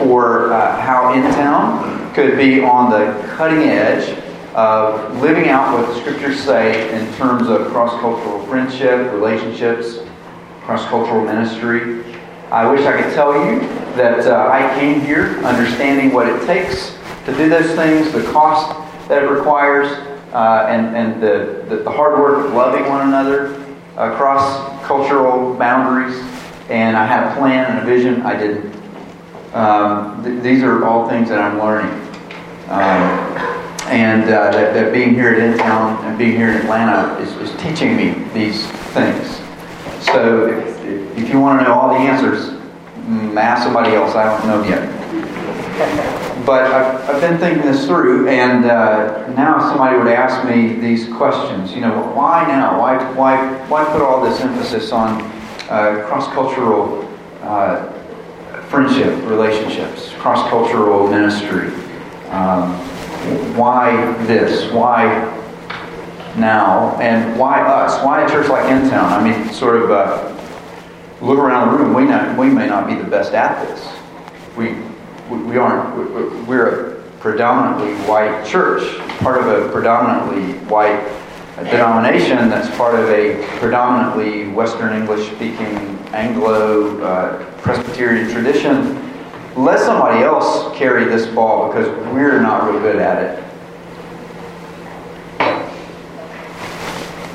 for 0.00 0.52
uh, 0.52 0.80
how 0.80 1.12
in 1.12 1.22
town 1.34 2.12
could 2.14 2.36
be 2.38 2.62
on 2.62 2.90
the 2.90 3.28
cutting 3.36 3.68
edge 3.68 4.18
of 4.54 5.20
living 5.20 5.48
out 5.48 5.76
what 5.76 5.86
the 5.86 6.00
scriptures 6.00 6.40
say 6.40 6.90
in 6.98 7.14
terms 7.14 7.48
of 7.48 7.68
cross 7.68 7.92
cultural 8.00 8.44
friendship, 8.46 9.12
relationships, 9.12 9.98
cross 10.62 10.84
cultural 10.86 11.22
ministry. 11.22 12.02
I 12.50 12.68
wish 12.68 12.84
I 12.86 13.00
could 13.00 13.12
tell 13.12 13.34
you 13.34 13.60
that 13.94 14.26
uh, 14.26 14.48
I 14.50 14.74
came 14.80 15.02
here 15.02 15.38
understanding 15.44 16.12
what 16.12 16.26
it 16.26 16.46
takes 16.46 16.96
to 17.26 17.36
do 17.36 17.50
those 17.50 17.74
things, 17.76 18.10
the 18.10 18.24
cost 18.32 18.74
that 19.08 19.22
it 19.22 19.26
requires, 19.26 19.86
uh, 20.32 20.66
and, 20.68 20.96
and 20.96 21.22
the, 21.22 21.66
the, 21.68 21.82
the, 21.82 21.90
hard 21.90 22.18
work 22.18 22.46
of 22.46 22.54
loving 22.54 22.88
one 22.88 23.06
another 23.06 23.54
across 23.96 24.86
cultural 24.86 25.54
boundaries. 25.54 26.16
And 26.70 26.96
I 26.96 27.04
had 27.04 27.30
a 27.30 27.36
plan 27.36 27.70
and 27.70 27.80
a 27.80 27.84
vision. 27.84 28.22
I 28.22 28.38
didn't. 28.38 28.79
Um, 29.52 30.22
th- 30.22 30.42
these 30.42 30.62
are 30.62 30.84
all 30.84 31.08
things 31.08 31.28
that 31.28 31.38
I'm 31.40 31.58
learning. 31.58 31.90
Um, 32.68 33.50
and 33.88 34.22
uh, 34.24 34.52
that, 34.52 34.74
that, 34.74 34.92
being 34.92 35.12
here 35.14 35.30
at 35.30 35.58
InTown 35.58 36.04
and 36.04 36.16
being 36.16 36.36
here 36.36 36.50
in 36.50 36.58
Atlanta 36.58 37.18
is, 37.18 37.34
is 37.36 37.60
teaching 37.60 37.96
me 37.96 38.10
these 38.32 38.64
things. 38.94 39.38
So 40.12 40.46
if, 40.46 41.18
if, 41.18 41.28
you 41.28 41.40
want 41.40 41.60
to 41.60 41.64
know 41.64 41.74
all 41.74 41.88
the 41.88 41.98
answers, 41.98 42.50
mm, 42.50 43.36
ask 43.36 43.64
somebody 43.64 43.94
else. 43.96 44.14
I 44.14 44.24
don't 44.24 44.46
know 44.46 44.62
yet. 44.68 44.86
But 46.46 46.70
I've, 46.70 47.10
I've 47.10 47.20
been 47.20 47.38
thinking 47.38 47.62
this 47.62 47.86
through, 47.86 48.28
and 48.28 48.64
uh, 48.66 49.26
now 49.32 49.58
somebody 49.58 49.98
would 49.98 50.06
ask 50.06 50.48
me 50.48 50.74
these 50.74 51.12
questions. 51.14 51.74
You 51.74 51.80
know, 51.80 52.12
why 52.14 52.46
now? 52.46 52.78
Why, 52.78 52.96
why, 53.14 53.66
why 53.66 53.84
put 53.86 54.00
all 54.00 54.22
this 54.22 54.40
emphasis 54.40 54.92
on 54.92 55.20
uh, 55.68 56.04
cross-cultural 56.06 57.08
uh, 57.42 57.99
friendship, 58.70 59.12
relationships, 59.28 60.12
cross-cultural 60.18 61.08
ministry? 61.08 61.68
Um, 62.30 62.72
why 63.56 64.12
this? 64.24 64.72
Why 64.72 65.04
now? 66.36 66.96
And 67.00 67.38
why 67.38 67.60
us? 67.60 68.02
Why 68.04 68.24
a 68.24 68.28
church 68.28 68.48
like 68.48 68.64
InTown? 68.66 69.10
I 69.10 69.22
mean, 69.22 69.52
sort 69.52 69.82
of 69.82 69.90
uh, 69.90 70.36
look 71.20 71.38
around 71.38 71.72
the 71.72 71.78
room. 71.78 71.92
We, 71.92 72.04
not, 72.04 72.38
we 72.38 72.48
may 72.48 72.68
not 72.68 72.86
be 72.86 72.94
the 72.94 73.04
best 73.04 73.34
at 73.34 73.66
this. 73.66 73.86
We, 74.56 74.74
we, 75.28 75.42
we 75.42 75.56
aren't. 75.58 76.46
We're 76.46 76.92
a 76.92 77.02
predominantly 77.18 77.94
white 78.08 78.46
church, 78.46 78.98
part 79.18 79.40
of 79.40 79.48
a 79.48 79.70
predominantly 79.72 80.54
white 80.68 81.04
denomination 81.56 82.48
that's 82.48 82.74
part 82.76 82.94
of 82.94 83.10
a 83.10 83.44
predominantly 83.58 84.48
Western 84.48 84.96
English 84.96 85.26
speaking 85.32 85.98
Anglo 86.12 87.00
uh, 87.02 87.44
Presbyterian 87.58 88.30
tradition 88.30 89.10
let 89.56 89.80
somebody 89.80 90.22
else 90.22 90.76
carry 90.76 91.04
this 91.04 91.26
ball 91.26 91.68
because 91.68 91.88
we're 92.12 92.40
not 92.40 92.70
real 92.70 92.80
good 92.80 92.96
at 92.96 93.22
it. 93.22 93.44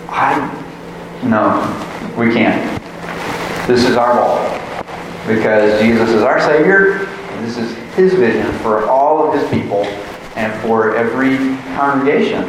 I 0.08 0.64
no, 1.24 2.16
we 2.18 2.34
can't. 2.34 2.82
This 3.68 3.84
is 3.84 3.96
our 3.96 4.14
ball 4.14 4.38
because 5.28 5.82
Jesus 5.82 6.10
is 6.10 6.22
our 6.22 6.40
Savior. 6.40 7.00
this 7.42 7.58
is 7.58 7.76
His 7.96 8.14
vision 8.14 8.52
for 8.60 8.88
all 8.88 9.28
of 9.28 9.40
His 9.40 9.50
people 9.50 9.84
and 10.36 10.54
for 10.62 10.96
every 10.96 11.38
congregation, 11.76 12.46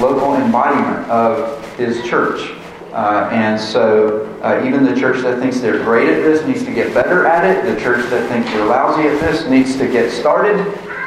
local 0.00 0.34
embodiment 0.34 1.08
of 1.08 1.76
His 1.76 2.02
church. 2.04 2.52
Uh, 2.96 3.28
and 3.30 3.60
so, 3.60 4.24
uh, 4.42 4.64
even 4.64 4.82
the 4.82 4.98
church 4.98 5.20
that 5.20 5.38
thinks 5.38 5.60
they're 5.60 5.84
great 5.84 6.08
at 6.08 6.22
this 6.22 6.46
needs 6.46 6.64
to 6.64 6.72
get 6.72 6.94
better 6.94 7.26
at 7.26 7.44
it. 7.44 7.70
The 7.70 7.78
church 7.78 8.08
that 8.08 8.26
thinks 8.30 8.48
they're 8.48 8.64
lousy 8.64 9.06
at 9.06 9.20
this 9.20 9.46
needs 9.50 9.76
to 9.76 9.86
get 9.86 10.10
started. 10.10 10.58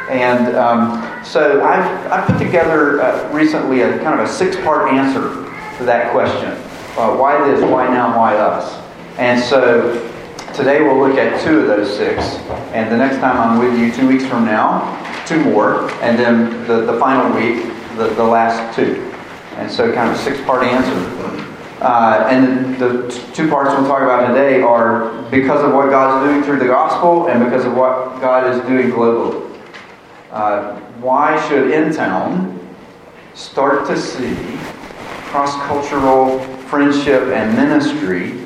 And 0.07 0.55
um, 0.55 1.25
so, 1.25 1.63
I've, 1.63 2.11
I've 2.11 2.27
put 2.27 2.37
together 2.37 3.01
uh, 3.01 3.33
recently 3.33 3.81
a 3.81 3.97
kind 4.03 4.19
of 4.19 4.29
a 4.29 4.31
six 4.31 4.55
part 4.57 4.93
answer 4.93 5.21
to 5.79 5.83
that 5.85 6.11
question 6.11 6.51
uh, 6.95 7.17
why 7.17 7.43
this, 7.49 7.59
why 7.63 7.87
now, 7.87 8.15
why 8.15 8.35
us? 8.35 8.71
And 9.17 9.41
so, 9.41 9.93
today 10.53 10.83
we'll 10.83 10.99
look 10.99 11.17
at 11.17 11.43
two 11.43 11.61
of 11.61 11.65
those 11.65 11.97
six. 11.97 12.21
And 12.71 12.91
the 12.91 12.97
next 12.97 13.15
time 13.15 13.35
I'm 13.35 13.57
with 13.57 13.79
you, 13.79 13.91
two 13.91 14.07
weeks 14.07 14.27
from 14.27 14.45
now, 14.45 14.93
two 15.25 15.43
more. 15.43 15.89
And 16.03 16.19
then 16.19 16.67
the, 16.67 16.81
the 16.81 16.99
final 16.99 17.35
week, 17.35 17.63
the, 17.97 18.09
the 18.09 18.23
last 18.23 18.75
two. 18.75 19.11
And 19.55 19.71
so, 19.71 19.91
kind 19.91 20.11
of 20.11 20.15
a 20.15 20.19
six 20.19 20.39
part 20.41 20.61
answer. 20.61 21.48
Uh, 21.81 22.27
and 22.29 22.77
the 22.77 23.07
two 23.33 23.49
parts 23.49 23.69
we'll 23.69 23.87
talk 23.87 24.01
about 24.01 24.27
today 24.27 24.61
are 24.61 25.21
because 25.31 25.63
of 25.63 25.73
what 25.73 25.89
God's 25.89 26.27
doing 26.27 26.43
through 26.43 26.59
the 26.59 26.65
gospel 26.65 27.27
and 27.27 27.43
because 27.43 27.63
of 27.63 27.73
what 27.73 28.19
God 28.19 28.53
is 28.53 28.61
doing 28.67 28.91
globally. 28.91 29.49
Uh, 30.29 30.77
why 30.99 31.41
should 31.47 31.71
InTown 31.71 32.59
start 33.33 33.87
to 33.87 33.97
see 33.97 34.35
cross 35.29 35.55
cultural 35.67 36.39
friendship 36.67 37.23
and 37.29 37.55
ministry 37.55 38.45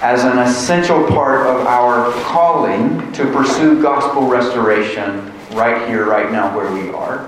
as 0.00 0.22
an 0.22 0.38
essential 0.38 1.04
part 1.08 1.48
of 1.48 1.66
our 1.66 2.12
calling 2.22 3.10
to 3.12 3.24
pursue 3.32 3.82
gospel 3.82 4.28
restoration 4.28 5.32
right 5.52 5.88
here, 5.88 6.06
right 6.06 6.30
now, 6.30 6.56
where 6.56 6.70
we 6.72 6.90
are? 6.90 7.26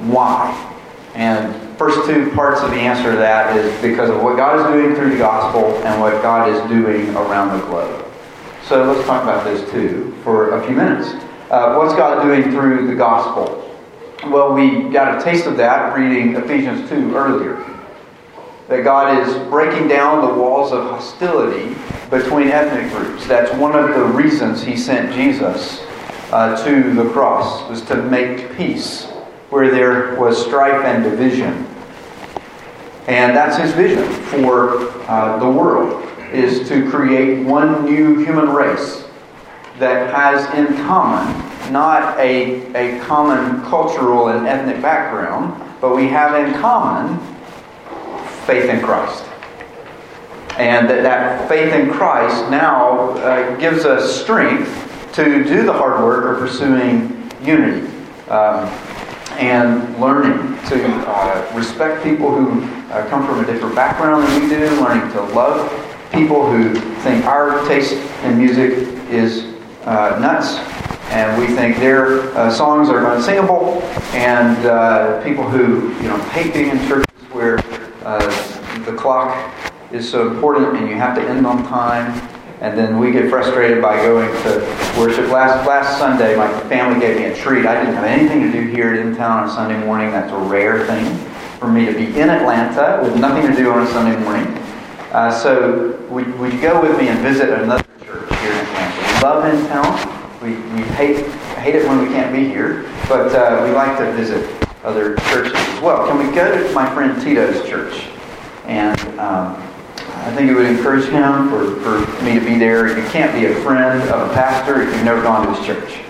Why? 0.00 0.50
And 1.14 1.54
first 1.76 2.06
two 2.06 2.30
parts 2.32 2.60
of 2.60 2.70
the 2.70 2.76
answer 2.76 3.10
to 3.10 3.16
that 3.16 3.56
is 3.56 3.82
because 3.82 4.10
of 4.10 4.22
what 4.22 4.36
God 4.36 4.58
is 4.60 4.66
doing 4.66 4.94
through 4.94 5.10
the 5.10 5.18
gospel 5.18 5.76
and 5.84 6.00
what 6.00 6.22
God 6.22 6.48
is 6.48 6.60
doing 6.68 7.08
around 7.16 7.58
the 7.58 7.64
globe. 7.66 8.08
So 8.64 8.84
let's 8.84 9.06
talk 9.06 9.22
about 9.22 9.44
this 9.44 9.68
too 9.70 10.16
for 10.22 10.58
a 10.58 10.66
few 10.66 10.74
minutes. 10.76 11.08
Uh, 11.50 11.76
what's 11.76 11.94
God 11.94 12.22
doing 12.22 12.44
through 12.50 12.86
the 12.86 12.94
gospel? 12.94 13.58
Well, 14.30 14.54
we 14.54 14.88
got 14.90 15.20
a 15.20 15.22
taste 15.22 15.46
of 15.46 15.56
that 15.56 15.96
reading 15.96 16.36
Ephesians 16.36 16.88
2 16.88 17.16
earlier. 17.16 17.56
That 18.68 18.84
God 18.84 19.26
is 19.26 19.34
breaking 19.48 19.88
down 19.88 20.26
the 20.26 20.34
walls 20.40 20.72
of 20.72 20.84
hostility 20.84 21.74
between 22.08 22.48
ethnic 22.48 22.90
groups. 22.92 23.26
That's 23.26 23.52
one 23.58 23.76
of 23.76 23.94
the 23.94 24.04
reasons 24.04 24.62
He 24.62 24.76
sent 24.76 25.12
Jesus 25.12 25.84
uh, 26.30 26.64
to 26.64 26.94
the 26.94 27.10
cross, 27.10 27.68
was 27.68 27.82
to 27.82 27.96
make 27.96 28.56
peace 28.56 29.11
where 29.52 29.70
there 29.70 30.18
was 30.18 30.42
strife 30.42 30.82
and 30.86 31.04
division. 31.04 31.66
And 33.06 33.36
that's 33.36 33.58
his 33.58 33.72
vision 33.72 34.10
for 34.24 34.78
uh, 35.10 35.38
the 35.38 35.50
world, 35.50 36.08
is 36.32 36.66
to 36.70 36.88
create 36.90 37.44
one 37.44 37.84
new 37.84 38.24
human 38.24 38.48
race 38.48 39.04
that 39.78 40.10
has 40.14 40.42
in 40.54 40.74
common 40.86 41.50
not 41.70 42.18
a, 42.18 42.64
a 42.74 42.98
common 43.04 43.60
cultural 43.64 44.28
and 44.28 44.46
ethnic 44.46 44.80
background, 44.80 45.62
but 45.82 45.94
we 45.94 46.08
have 46.08 46.34
in 46.34 46.58
common 46.58 47.18
faith 48.46 48.70
in 48.70 48.80
Christ. 48.80 49.22
And 50.56 50.88
that, 50.88 51.02
that 51.02 51.48
faith 51.48 51.74
in 51.74 51.90
Christ 51.90 52.50
now 52.50 53.10
uh, 53.10 53.56
gives 53.56 53.84
us 53.84 54.22
strength 54.22 55.10
to 55.12 55.44
do 55.44 55.64
the 55.66 55.72
hard 55.74 56.02
work 56.02 56.24
of 56.24 56.38
pursuing 56.38 57.30
unity 57.42 57.86
um, 58.28 58.70
and 59.42 59.98
learning 60.00 60.38
to 60.68 60.86
uh, 61.08 61.52
respect 61.52 62.04
people 62.04 62.30
who 62.30 62.62
uh, 62.92 63.04
come 63.08 63.26
from 63.26 63.40
a 63.42 63.46
different 63.46 63.74
background 63.74 64.22
than 64.22 64.42
we 64.42 64.48
do, 64.48 64.80
learning 64.80 65.12
to 65.12 65.20
love 65.34 65.68
people 66.12 66.48
who 66.48 66.74
think 67.00 67.24
our 67.24 67.66
taste 67.66 67.94
in 68.22 68.38
music 68.38 68.70
is 69.10 69.52
uh, 69.84 70.16
nuts. 70.20 70.58
And 71.10 71.38
we 71.40 71.48
think 71.56 71.76
their 71.76 72.20
uh, 72.38 72.50
songs 72.50 72.88
are 72.88 73.04
unsingable, 73.14 73.82
and 74.14 74.64
uh, 74.64 75.22
people 75.24 75.46
who 75.46 75.92
you 75.96 76.08
know 76.08 76.16
hate 76.30 76.54
being 76.54 76.70
in 76.70 76.78
churches 76.86 77.06
where 77.32 77.58
uh, 78.04 78.20
the 78.84 78.94
clock 78.96 79.52
is 79.90 80.08
so 80.08 80.30
important 80.30 80.76
and 80.76 80.88
you 80.88 80.94
have 80.94 81.14
to 81.16 81.22
end 81.28 81.46
on 81.46 81.66
time, 81.66 82.12
and 82.62 82.78
then 82.78 82.96
we 83.00 83.10
get 83.10 83.28
frustrated 83.28 83.82
by 83.82 83.96
going 83.96 84.30
to 84.44 84.94
worship. 84.96 85.28
Last 85.30 85.66
last 85.66 85.98
Sunday, 85.98 86.36
my 86.36 86.48
family 86.68 87.00
gave 87.00 87.16
me 87.16 87.24
a 87.24 87.36
treat. 87.36 87.66
I 87.66 87.74
didn't 87.74 87.96
have 87.96 88.04
anything 88.04 88.40
to 88.40 88.52
do 88.52 88.70
here 88.70 88.94
in 88.94 89.16
town 89.16 89.42
on 89.42 89.48
a 89.48 89.52
Sunday 89.52 89.84
morning. 89.84 90.12
That's 90.12 90.32
a 90.32 90.38
rare 90.38 90.86
thing 90.86 91.04
for 91.58 91.66
me 91.66 91.86
to 91.86 91.92
be 91.92 92.06
in 92.20 92.30
Atlanta 92.30 93.02
with 93.02 93.18
nothing 93.18 93.50
to 93.50 93.56
do 93.56 93.72
on 93.72 93.84
a 93.84 93.90
Sunday 93.90 94.16
morning. 94.22 94.46
Uh, 95.10 95.30
so 95.32 95.98
would, 96.08 96.38
would 96.38 96.60
go 96.62 96.80
with 96.80 96.96
me 96.98 97.08
and 97.08 97.18
visit 97.18 97.50
another 97.50 97.84
church 98.04 98.30
here 98.40 98.52
in 98.52 98.58
Atlanta? 98.58 99.14
We 99.14 99.22
love 99.22 99.44
InTown. 99.44 100.40
We, 100.40 100.54
we 100.74 100.82
hate, 100.94 101.26
hate 101.56 101.74
it 101.74 101.86
when 101.86 102.00
we 102.00 102.14
can't 102.14 102.32
be 102.32 102.48
here, 102.48 102.82
but 103.08 103.34
uh, 103.34 103.62
we 103.64 103.72
like 103.72 103.98
to 103.98 104.10
visit 104.12 104.48
other 104.84 105.16
churches 105.16 105.54
as 105.54 105.80
well. 105.80 106.06
Can 106.06 106.16
we 106.16 106.32
go 106.32 106.66
to 106.66 106.74
my 106.74 106.92
friend 106.94 107.20
Tito's 107.20 107.68
church? 107.68 108.08
And 108.66 109.00
um, 109.18 109.61
I 110.22 110.34
think 110.34 110.50
it 110.50 110.54
would 110.54 110.66
encourage 110.66 111.04
him 111.06 111.48
for, 111.48 111.76
for 111.80 112.22
me 112.22 112.38
to 112.38 112.40
be 112.40 112.58
there. 112.58 112.88
You 112.96 113.06
can't 113.10 113.34
be 113.34 113.46
a 113.46 113.54
friend 113.62 114.02
of 114.10 114.30
a 114.30 114.34
pastor 114.34 114.82
if 114.82 114.94
you've 114.94 115.04
never 115.04 115.22
gone 115.22 115.46
to 115.46 115.54
his 115.54 115.66
church. 115.66 116.00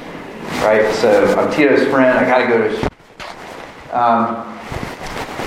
Right? 0.63 0.95
So 0.95 1.35
I'm 1.39 1.53
Tito's 1.53 1.89
friend. 1.89 2.19
I 2.19 2.25
got 2.27 2.39
to 2.39 2.47
go 2.47 2.59
to 2.59 2.69
his 2.69 2.81
church. 2.81 2.93
Um, 3.93 4.49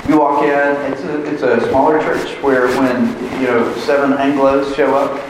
you 0.10 0.20
walk 0.20 0.44
in, 0.44 0.92
it's 0.92 1.02
a, 1.02 1.34
it's 1.34 1.42
a 1.42 1.70
smaller 1.70 2.00
church 2.00 2.42
where 2.44 2.68
when, 2.80 3.08
you 3.42 3.48
know, 3.48 3.74
seven 3.78 4.12
Anglos 4.18 4.76
show 4.76 4.94
up, 4.94 5.22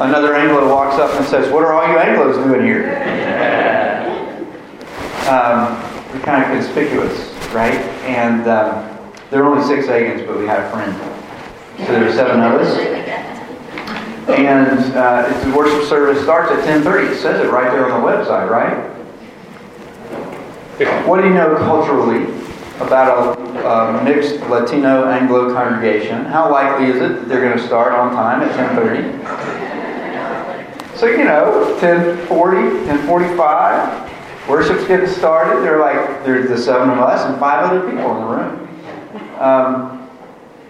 Another 0.00 0.36
Anglo 0.36 0.68
walks 0.68 0.96
up 0.96 1.12
and 1.18 1.26
says, 1.26 1.52
What 1.52 1.64
are 1.64 1.72
all 1.72 1.88
you 1.92 1.98
Anglos 1.98 2.34
doing 2.44 2.62
here? 2.62 2.94
Um, 5.28 5.74
we're 6.12 6.24
kind 6.24 6.44
of 6.44 6.50
conspicuous, 6.50 7.32
right? 7.52 7.74
And 8.06 8.46
um, 8.46 8.97
there 9.30 9.42
are 9.42 9.54
only 9.54 9.66
six 9.66 9.86
Agans, 9.88 10.26
but 10.26 10.38
we 10.38 10.46
had 10.46 10.60
a 10.60 10.70
friend. 10.70 10.94
So 11.86 11.92
there 11.92 12.08
are 12.08 12.12
seven 12.12 12.40
of 12.40 12.60
us. 12.60 12.78
And 14.28 14.78
uh, 14.94 15.44
the 15.44 15.56
worship 15.56 15.88
service 15.88 16.22
starts 16.22 16.50
at 16.52 16.64
10.30. 16.82 17.12
It 17.12 17.18
says 17.20 17.40
it 17.44 17.50
right 17.50 17.70
there 17.70 17.90
on 17.90 18.00
the 18.00 18.06
website, 18.06 18.48
right? 18.50 18.94
What 21.06 21.20
do 21.20 21.28
you 21.28 21.34
know 21.34 21.56
culturally 21.56 22.24
about 22.78 23.38
a, 23.38 23.68
a 23.68 24.04
mixed 24.04 24.40
Latino 24.48 25.08
Anglo 25.08 25.52
congregation? 25.52 26.24
How 26.24 26.50
likely 26.50 26.86
is 26.86 26.96
it 26.96 27.08
that 27.08 27.28
they're 27.28 27.40
going 27.40 27.56
to 27.56 27.66
start 27.66 27.92
on 27.92 28.12
time 28.12 28.42
at 28.42 28.52
10.30? 28.76 29.18
So, 30.96 31.06
you 31.06 31.24
know, 31.24 31.74
1040, 31.80 32.56
1045, 32.86 34.48
worship's 34.48 34.86
getting 34.86 35.08
started. 35.08 35.62
They're 35.62 35.80
like, 35.80 36.24
there's 36.24 36.48
the 36.48 36.58
seven 36.58 36.90
of 36.90 36.98
us 36.98 37.24
and 37.24 37.38
five 37.38 37.64
other 37.70 37.80
people 37.90 38.14
in 38.16 38.20
the 38.20 38.26
room. 38.26 38.67
Um, 39.38 40.08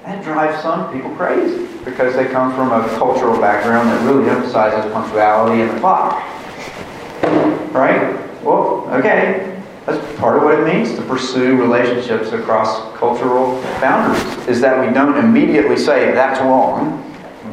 that 0.04 0.22
drives 0.24 0.62
some 0.62 0.92
people 0.92 1.10
crazy 1.16 1.66
because 1.84 2.14
they 2.14 2.26
come 2.26 2.54
from 2.54 2.72
a 2.72 2.86
cultural 2.96 3.38
background 3.40 3.88
that 3.88 4.04
really 4.06 4.28
emphasizes 4.30 4.90
punctuality 4.92 5.62
and 5.62 5.70
the 5.70 5.80
clock. 5.80 6.22
Right? 7.72 8.16
Well, 8.42 8.88
okay. 8.90 9.54
That's 9.84 10.20
part 10.20 10.36
of 10.36 10.42
what 10.42 10.58
it 10.58 10.64
means 10.64 10.94
to 10.96 11.02
pursue 11.02 11.56
relationships 11.56 12.32
across 12.32 12.96
cultural 12.98 13.60
boundaries. 13.80 14.48
Is 14.48 14.60
that 14.60 14.86
we 14.86 14.92
don't 14.92 15.16
immediately 15.16 15.76
say, 15.76 16.12
that's 16.12 16.40
wrong, 16.40 17.04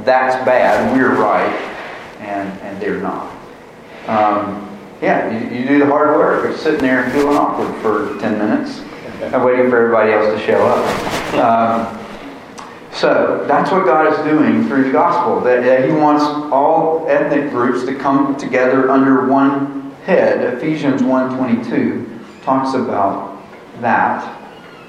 that's 0.04 0.36
bad, 0.46 0.96
we're 0.96 1.16
right 1.16 1.72
and, 2.20 2.60
and 2.62 2.82
they're 2.82 3.00
not. 3.00 3.32
Um, 4.08 4.78
yeah, 5.02 5.32
you, 5.32 5.60
you, 5.60 5.68
do 5.68 5.80
the 5.80 5.86
hard 5.86 6.10
work 6.10 6.50
of 6.50 6.60
sitting 6.60 6.80
there 6.80 7.04
and 7.04 7.12
feeling 7.12 7.36
awkward 7.36 7.76
for 7.82 8.20
10 8.20 8.38
minutes 8.38 8.82
and 9.22 9.44
waiting 9.44 9.70
for 9.70 9.78
everybody 9.78 10.12
else 10.12 10.40
to 10.40 10.46
show 10.46 10.66
up. 10.66 11.34
Um, 11.36 12.02
so 12.92 13.44
that's 13.48 13.72
what 13.72 13.86
God 13.86 14.14
is 14.14 14.20
doing 14.26 14.68
through 14.68 14.86
the 14.86 14.92
gospel. 14.92 15.42
That, 15.42 15.64
that 15.64 15.86
He 15.86 15.92
wants 15.92 16.24
all 16.24 17.06
ethnic 17.10 17.50
groups 17.50 17.86
to 17.86 17.96
come 17.96 18.36
together 18.38 18.90
under 18.90 19.28
one 19.28 19.92
head. 20.06 20.56
Ephesians 20.56 21.02
1.22 21.02 22.44
talks 22.44 22.76
about 22.76 23.38
that. 23.82 24.42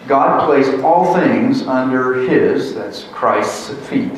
God 0.07 0.47
placed 0.47 0.83
all 0.85 1.15
things 1.15 1.63
under 1.63 2.29
His, 2.29 2.75
that's 2.75 3.05
Christ's 3.05 3.71
feet 3.89 4.13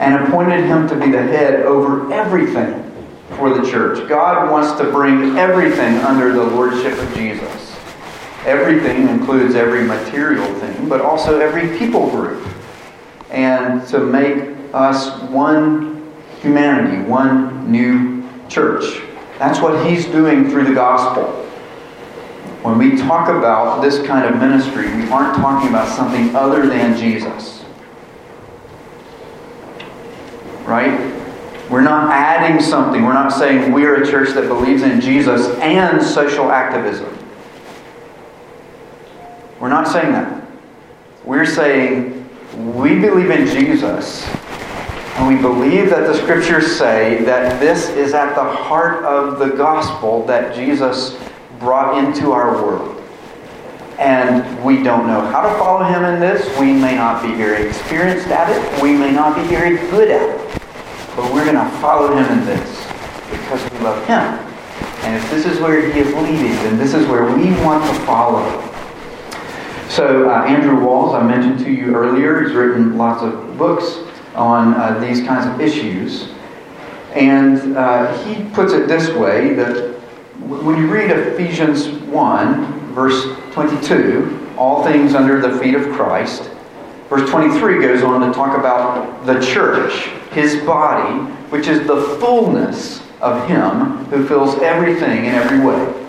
and 0.00 0.14
appointed 0.24 0.64
him 0.64 0.88
to 0.88 0.96
be 0.96 1.10
the 1.10 1.22
head 1.22 1.60
over 1.60 2.10
everything 2.12 2.90
for 3.36 3.56
the 3.56 3.70
church. 3.70 4.08
God 4.08 4.50
wants 4.50 4.80
to 4.80 4.90
bring 4.90 5.36
everything 5.36 5.98
under 5.98 6.32
the 6.32 6.42
lordship 6.42 6.98
of 6.98 7.14
Jesus. 7.14 7.59
Everything 8.46 9.08
includes 9.08 9.54
every 9.54 9.84
material 9.84 10.46
thing, 10.60 10.88
but 10.88 11.00
also 11.00 11.40
every 11.40 11.78
people 11.78 12.10
group. 12.10 12.46
And 13.30 13.86
to 13.88 14.00
make 14.00 14.56
us 14.72 15.20
one 15.30 16.12
humanity, 16.40 17.02
one 17.08 17.70
new 17.70 18.26
church. 18.48 19.02
That's 19.38 19.60
what 19.60 19.86
he's 19.86 20.06
doing 20.06 20.50
through 20.50 20.64
the 20.64 20.74
gospel. 20.74 21.24
When 22.62 22.78
we 22.78 22.96
talk 22.96 23.28
about 23.28 23.80
this 23.80 24.04
kind 24.06 24.26
of 24.26 24.40
ministry, 24.40 24.86
we 24.94 25.08
aren't 25.08 25.36
talking 25.36 25.68
about 25.68 25.88
something 25.88 26.34
other 26.34 26.66
than 26.66 26.96
Jesus. 26.96 27.60
right? 30.70 31.00
We're 31.68 31.82
not 31.82 32.10
adding 32.10 32.60
something. 32.62 33.04
We're 33.04 33.12
not 33.12 33.30
saying 33.32 33.72
we're 33.72 34.02
a 34.02 34.06
church 34.06 34.34
that 34.34 34.48
believes 34.48 34.82
in 34.82 35.00
Jesus 35.00 35.48
and 35.58 36.00
social 36.00 36.50
activism. 36.50 37.16
We're 39.60 39.68
not 39.68 39.86
saying 39.86 40.12
that. 40.12 40.42
We're 41.24 41.46
saying 41.46 42.28
we 42.74 42.98
believe 42.98 43.30
in 43.30 43.46
Jesus 43.46 44.26
and 45.16 45.28
we 45.28 45.40
believe 45.40 45.90
that 45.90 46.06
the 46.06 46.14
scriptures 46.14 46.78
say 46.78 47.22
that 47.24 47.60
this 47.60 47.90
is 47.90 48.14
at 48.14 48.34
the 48.34 48.42
heart 48.42 49.04
of 49.04 49.38
the 49.38 49.48
gospel 49.54 50.24
that 50.24 50.54
Jesus 50.54 51.18
brought 51.58 52.02
into 52.02 52.32
our 52.32 52.54
world. 52.54 52.96
And 53.98 54.64
we 54.64 54.82
don't 54.82 55.06
know 55.06 55.20
how 55.20 55.42
to 55.42 55.58
follow 55.58 55.84
him 55.84 56.04
in 56.04 56.20
this. 56.20 56.48
We 56.58 56.72
may 56.72 56.94
not 56.94 57.22
be 57.22 57.34
very 57.34 57.68
experienced 57.68 58.28
at 58.28 58.48
it. 58.48 58.82
We 58.82 58.96
may 58.96 59.12
not 59.12 59.36
be 59.36 59.42
very 59.42 59.76
good 59.90 60.10
at 60.10 60.22
it. 60.22 60.62
But 61.14 61.30
we're 61.34 61.44
going 61.44 61.62
to 61.62 61.70
follow 61.80 62.16
him 62.16 62.38
in 62.38 62.46
this 62.46 62.86
because 63.30 63.70
we 63.72 63.78
love 63.80 64.02
him. 64.06 64.22
And 65.04 65.22
if 65.22 65.30
this 65.30 65.44
is 65.44 65.60
where 65.60 65.92
he 65.92 66.00
is 66.00 66.14
leading, 66.14 66.54
then 66.62 66.78
this 66.78 66.94
is 66.94 67.06
where 67.08 67.24
we 67.26 67.50
want 67.62 67.84
to 67.84 68.00
follow. 68.06 68.69
So, 69.90 70.30
uh, 70.30 70.44
Andrew 70.44 70.78
Walls, 70.84 71.16
I 71.16 71.22
mentioned 71.24 71.58
to 71.66 71.72
you 71.72 71.96
earlier, 71.96 72.44
he's 72.44 72.54
written 72.54 72.96
lots 72.96 73.24
of 73.24 73.58
books 73.58 73.98
on 74.36 74.74
uh, 74.74 74.96
these 75.00 75.26
kinds 75.26 75.52
of 75.52 75.60
issues. 75.60 76.28
And 77.14 77.76
uh, 77.76 78.16
he 78.22 78.44
puts 78.50 78.72
it 78.72 78.86
this 78.86 79.10
way 79.16 79.52
that 79.54 79.98
when 80.38 80.78
you 80.78 80.86
read 80.86 81.10
Ephesians 81.10 81.88
1, 81.88 82.92
verse 82.92 83.36
22, 83.50 84.54
all 84.56 84.84
things 84.84 85.16
under 85.16 85.40
the 85.40 85.58
feet 85.58 85.74
of 85.74 85.82
Christ, 85.96 86.48
verse 87.08 87.28
23 87.28 87.80
goes 87.80 88.04
on 88.04 88.20
to 88.24 88.32
talk 88.32 88.56
about 88.56 89.26
the 89.26 89.44
church 89.44 90.08
his 90.30 90.64
body, 90.64 91.18
which 91.50 91.66
is 91.66 91.84
the 91.88 92.16
fullness 92.20 93.02
of 93.20 93.44
him 93.48 94.04
who 94.04 94.24
fills 94.24 94.54
everything 94.62 95.24
in 95.24 95.34
every 95.34 95.58
way. 95.58 95.99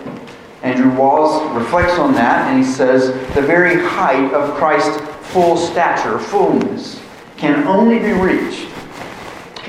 Andrew 0.62 0.94
Walls 0.96 1.50
reflects 1.56 1.98
on 1.98 2.14
that 2.14 2.48
and 2.48 2.64
he 2.64 2.70
says 2.70 3.08
the 3.34 3.42
very 3.42 3.84
height 3.84 4.32
of 4.32 4.54
Christ's 4.54 4.96
full 5.32 5.56
stature, 5.56 6.18
fullness, 6.18 7.00
can 7.36 7.66
only 7.66 7.98
be 7.98 8.12
reached 8.12 8.68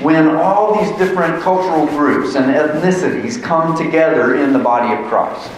when 0.00 0.28
all 0.36 0.80
these 0.80 0.96
different 0.96 1.42
cultural 1.42 1.86
groups 1.86 2.34
and 2.34 2.46
ethnicities 2.46 3.42
come 3.42 3.76
together 3.76 4.36
in 4.36 4.52
the 4.52 4.58
body 4.58 4.92
of 4.94 5.08
Christ. 5.08 5.50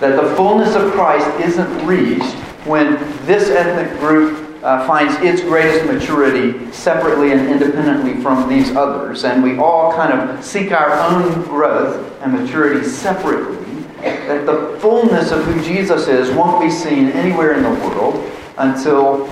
That 0.00 0.20
the 0.20 0.34
fullness 0.36 0.74
of 0.74 0.92
Christ 0.92 1.28
isn't 1.40 1.86
reached 1.86 2.34
when 2.66 2.94
this 3.26 3.50
ethnic 3.50 3.98
group 4.00 4.48
uh, 4.62 4.86
finds 4.86 5.14
its 5.20 5.40
greatest 5.42 5.86
maturity 5.86 6.70
separately 6.72 7.32
and 7.32 7.48
independently 7.48 8.20
from 8.20 8.48
these 8.48 8.74
others. 8.74 9.24
And 9.24 9.42
we 9.42 9.56
all 9.58 9.92
kind 9.92 10.12
of 10.12 10.44
seek 10.44 10.72
our 10.72 10.92
own 10.92 11.42
growth 11.42 12.20
and 12.22 12.32
maturity 12.32 12.84
separately. 12.86 13.67
That 14.00 14.46
the 14.46 14.78
fullness 14.80 15.30
of 15.30 15.44
who 15.44 15.62
Jesus 15.62 16.08
is 16.08 16.30
won't 16.30 16.62
be 16.62 16.70
seen 16.70 17.08
anywhere 17.08 17.54
in 17.54 17.62
the 17.62 17.70
world 17.70 18.30
until 18.58 19.28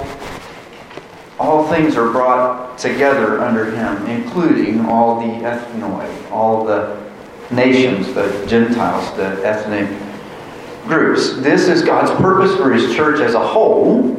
all 1.39 1.69
things 1.69 1.97
are 1.97 2.11
brought 2.11 2.79
together 2.79 3.41
under 3.41 3.71
him, 3.71 4.07
including 4.07 4.81
all 4.87 5.21
the 5.21 5.45
ethnoi, 5.45 6.31
all 6.31 6.65
the 6.65 7.05
nations, 7.51 8.13
the 8.15 8.45
Gentiles, 8.47 9.15
the 9.17 9.47
ethnic 9.47 9.89
groups. 10.87 11.35
This 11.37 11.69
is 11.69 11.83
God's 11.83 12.11
purpose 12.21 12.57
for 12.57 12.73
his 12.73 12.95
church 12.95 13.21
as 13.21 13.35
a 13.35 13.47
whole. 13.47 14.15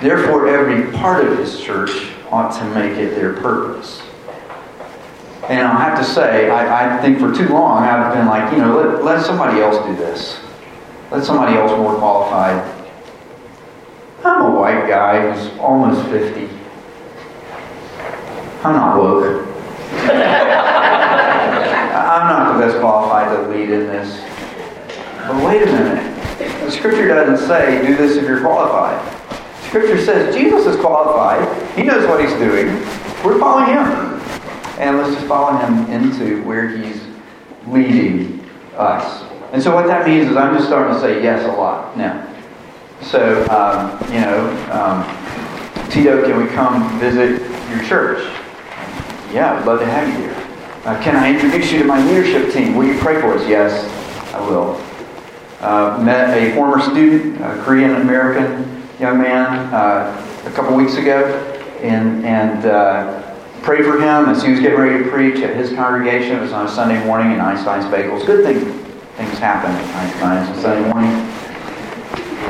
Therefore, 0.00 0.48
every 0.48 0.90
part 0.98 1.26
of 1.26 1.38
his 1.38 1.60
church 1.60 2.12
ought 2.30 2.58
to 2.58 2.64
make 2.74 2.98
it 2.98 3.14
their 3.14 3.34
purpose. 3.34 4.02
And 5.48 5.66
I 5.66 5.82
have 5.82 5.98
to 5.98 6.04
say, 6.04 6.50
I, 6.50 6.98
I 6.98 7.02
think 7.02 7.18
for 7.18 7.34
too 7.34 7.48
long 7.48 7.82
I've 7.82 8.14
been 8.14 8.26
like, 8.26 8.52
you 8.52 8.58
know, 8.58 8.76
let, 8.80 9.04
let 9.04 9.26
somebody 9.26 9.60
else 9.60 9.84
do 9.84 9.96
this. 9.96 10.38
Let 11.10 11.24
somebody 11.24 11.56
else 11.56 11.72
more 11.72 11.96
qualified. 11.96 12.62
I'm 14.24 14.42
a 14.42 14.50
white 14.50 14.86
guy 14.88 15.32
who's 15.32 15.58
almost 15.58 16.08
50. 16.10 16.48
I'm 18.62 18.74
not 18.74 18.96
woke. 18.96 19.48
I'm 22.12 22.28
not 22.28 22.52
the 22.52 22.64
best 22.64 22.78
qualified 22.78 23.36
to 23.36 23.48
lead 23.48 23.68
in 23.68 23.86
this. 23.88 24.20
But 25.26 25.44
wait 25.44 25.62
a 25.62 25.66
minute. 25.66 26.12
The 26.38 26.70
scripture 26.70 27.08
doesn't 27.08 27.46
say, 27.48 27.84
do 27.84 27.96
this 27.96 28.16
if 28.16 28.24
you're 28.24 28.40
qualified. 28.40 29.00
Scripture 29.66 29.98
says 30.04 30.34
Jesus 30.34 30.66
is 30.66 30.76
qualified. 30.80 31.42
He 31.76 31.82
knows 31.82 32.06
what 32.06 32.20
he's 32.20 32.32
doing. 32.34 32.68
We're 33.24 33.40
following 33.40 33.72
him. 33.72 34.11
And 34.82 34.98
let's 34.98 35.14
just 35.14 35.28
follow 35.28 35.56
him 35.58 35.88
into 35.92 36.42
where 36.42 36.68
he's 36.68 37.00
leading 37.68 38.44
us. 38.76 39.22
And 39.52 39.62
so 39.62 39.72
what 39.72 39.86
that 39.86 40.08
means 40.08 40.28
is 40.28 40.36
I'm 40.36 40.56
just 40.56 40.66
starting 40.66 40.92
to 40.92 41.00
say 41.00 41.22
yes 41.22 41.44
a 41.44 41.52
lot 41.52 41.96
now. 41.96 42.28
So, 43.00 43.46
um, 43.48 43.96
you 44.12 44.20
know, 44.20 44.50
um, 44.72 45.88
Tito, 45.88 46.26
can 46.26 46.36
we 46.36 46.48
come 46.48 46.98
visit 46.98 47.40
your 47.70 47.84
church? 47.84 48.24
Yeah, 49.32 49.56
I'd 49.56 49.64
love 49.64 49.78
to 49.78 49.86
have 49.86 50.08
you 50.08 50.26
here. 50.26 50.34
Uh, 50.84 51.00
can 51.00 51.14
I 51.14 51.32
introduce 51.32 51.70
you 51.70 51.78
to 51.78 51.84
my 51.84 52.04
leadership 52.04 52.52
team? 52.52 52.74
Will 52.74 52.86
you 52.86 52.98
pray 52.98 53.20
for 53.20 53.34
us? 53.34 53.46
Yes, 53.46 53.84
I 54.34 54.40
will. 54.40 54.82
Uh, 55.60 56.02
met 56.02 56.36
a 56.36 56.56
former 56.56 56.80
student, 56.80 57.40
a 57.40 57.62
Korean 57.62 57.94
American 58.00 58.82
young 58.98 59.22
man, 59.22 59.72
uh, 59.72 60.42
a 60.44 60.50
couple 60.50 60.74
weeks 60.76 60.96
ago, 60.96 61.24
and, 61.82 62.26
and 62.26 62.66
uh, 62.66 63.21
prayed 63.62 63.84
for 63.84 64.00
him 64.00 64.28
as 64.28 64.42
he 64.42 64.50
was 64.50 64.60
getting 64.60 64.78
ready 64.78 65.02
to 65.02 65.10
preach 65.10 65.42
at 65.42 65.56
his 65.56 65.72
congregation. 65.72 66.36
It 66.36 66.40
was 66.40 66.52
on 66.52 66.66
a 66.66 66.70
Sunday 66.70 67.04
morning 67.04 67.32
in 67.32 67.40
Einstein's 67.40 67.84
Bagels. 67.86 68.26
Good 68.26 68.44
thing 68.44 68.82
things 69.16 69.38
happen 69.38 69.70
at 69.70 69.96
Einstein's 69.96 70.48
on 70.48 70.62
Sunday 70.62 70.88
morning. 70.88 71.10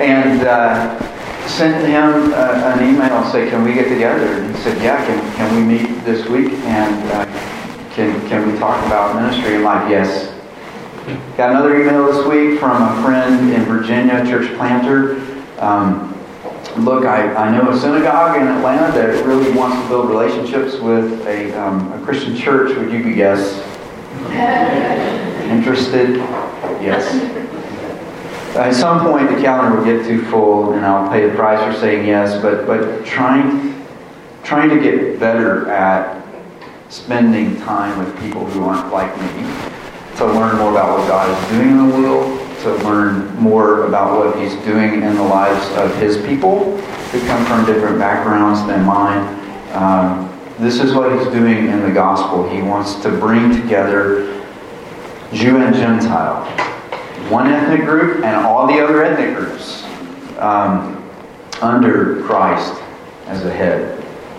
And 0.01 0.43
uh, 0.43 1.47
sent 1.47 1.87
him 1.87 2.33
uh, 2.33 2.75
an 2.75 2.89
email 2.89 3.19
and 3.19 3.31
said, 3.31 3.51
"Can 3.51 3.65
we 3.65 3.75
get 3.75 3.89
together?" 3.89 4.27
And 4.27 4.55
he 4.55 4.63
said, 4.63 4.81
"Yeah, 4.83 5.05
can, 5.05 5.35
can 5.35 5.57
we 5.57 5.63
meet 5.63 6.05
this 6.05 6.27
week 6.29 6.53
and 6.53 7.11
uh, 7.13 7.25
can 7.93 8.29
can 8.29 8.51
we 8.51 8.59
talk 8.59 8.85
about 8.87 9.21
ministry?" 9.21 9.57
I'm 9.57 9.65
like, 9.65 9.91
"Yes." 9.91 10.31
Got 11.37 11.51
another 11.51 11.81
email 11.81 12.07
this 12.13 12.25
week 12.27 12.61
from 12.61 12.81
a 12.81 13.03
friend 13.03 13.53
in 13.53 13.65
Virginia, 13.65 14.25
church 14.25 14.55
planter. 14.57 15.17
Um, 15.59 16.12
look, 16.79 17.05
I, 17.05 17.35
I 17.35 17.57
know 17.57 17.71
a 17.71 17.79
synagogue 17.79 18.41
in 18.41 18.49
Atlanta 18.49 18.93
that 18.93 19.25
really 19.27 19.53
wants 19.53 19.81
to 19.83 19.89
build 19.89 20.09
relationships 20.09 20.79
with 20.79 21.27
a, 21.27 21.53
um, 21.61 21.93
a 21.93 22.05
Christian 22.05 22.37
church. 22.37 22.77
Would 22.77 22.93
you 22.93 23.03
be 23.03 23.13
yes? 23.13 23.61
Interested? 25.51 26.17
Yes. 26.81 27.13
At 28.57 28.75
some 28.75 29.01
point, 29.01 29.31
the 29.31 29.41
calendar 29.41 29.79
will 29.79 29.85
get 29.85 30.07
too 30.07 30.25
full, 30.27 30.73
and 30.73 30.85
I'll 30.85 31.11
pay 31.11 31.27
the 31.27 31.35
price 31.35 31.63
for 31.65 31.79
saying 31.81 32.07
yes. 32.07 32.41
But 32.43 32.67
but 32.67 33.05
trying 33.05 33.83
trying 34.45 34.69
to 34.69 34.79
get 34.79 35.19
better 35.19 35.71
at 35.71 36.23
spending 36.91 37.57
time 37.61 37.99
with 37.99 38.21
people 38.21 38.45
who 38.45 38.65
aren't 38.65 38.93
like 38.93 39.17
me 39.19 39.29
to 40.17 40.27
learn 40.27 40.59
more 40.59 40.71
about 40.71 40.99
what 40.99 41.09
God 41.09 41.31
is 41.31 41.51
doing 41.51 41.71
in 41.71 41.89
the 41.89 41.97
world, 41.97 42.42
to 42.63 42.75
learn 42.85 43.35
more 43.37 43.87
about 43.87 44.19
what 44.19 44.41
He's 44.41 44.55
doing 44.65 45.03
in 45.03 45.15
the 45.15 45.23
lives 45.23 45.67
of 45.77 45.95
His 46.01 46.17
people 46.19 46.77
who 46.77 47.27
come 47.27 47.45
from 47.47 47.67
different 47.67 47.99
backgrounds 47.99 48.67
than 48.67 48.85
mine. 48.85 49.23
Um, 49.73 50.29
this 50.59 50.81
is 50.81 50.95
what 50.95 51.13
He's 51.13 51.33
doing 51.33 51.67
in 51.69 51.83
the 51.83 51.91
gospel. 51.91 52.49
He 52.49 52.63
wants 52.63 52.95
to 53.03 53.11
bring 53.11 53.51
together 53.61 54.43
Jew 55.33 55.57
and 55.59 55.75
Gentile, 55.75 56.45
one 57.31 57.47
ethnic 57.47 57.87
group 57.87 58.25
and 58.25 58.47
all 58.47 58.67
the 58.67 58.83
other 58.83 59.03
ethnic 59.03 59.37
groups 59.37 59.83
um, 60.39 61.11
under 61.61 62.23
Christ 62.23 62.81
as 63.27 63.45
a 63.45 63.53
head. 63.53 63.99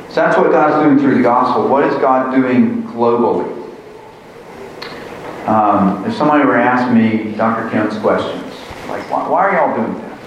So 0.10 0.16
that's 0.16 0.38
what 0.38 0.52
God's 0.52 0.86
doing 0.86 1.00
through 1.00 1.18
the 1.18 1.24
gospel. 1.24 1.68
What 1.68 1.84
is 1.86 1.96
God 1.96 2.36
doing 2.36 2.84
globally? 2.84 3.63
Um, 5.48 6.06
if 6.06 6.16
somebody 6.16 6.46
were 6.46 6.56
to 6.56 6.64
ask 6.64 6.94
me 6.94 7.34
Dr. 7.36 7.70
Kim's 7.70 7.98
questions, 8.00 8.54
like, 8.88 9.10
why, 9.12 9.28
why 9.28 9.48
are 9.48 9.54
y'all 9.54 9.76
doing 9.76 9.98
that? 10.00 10.18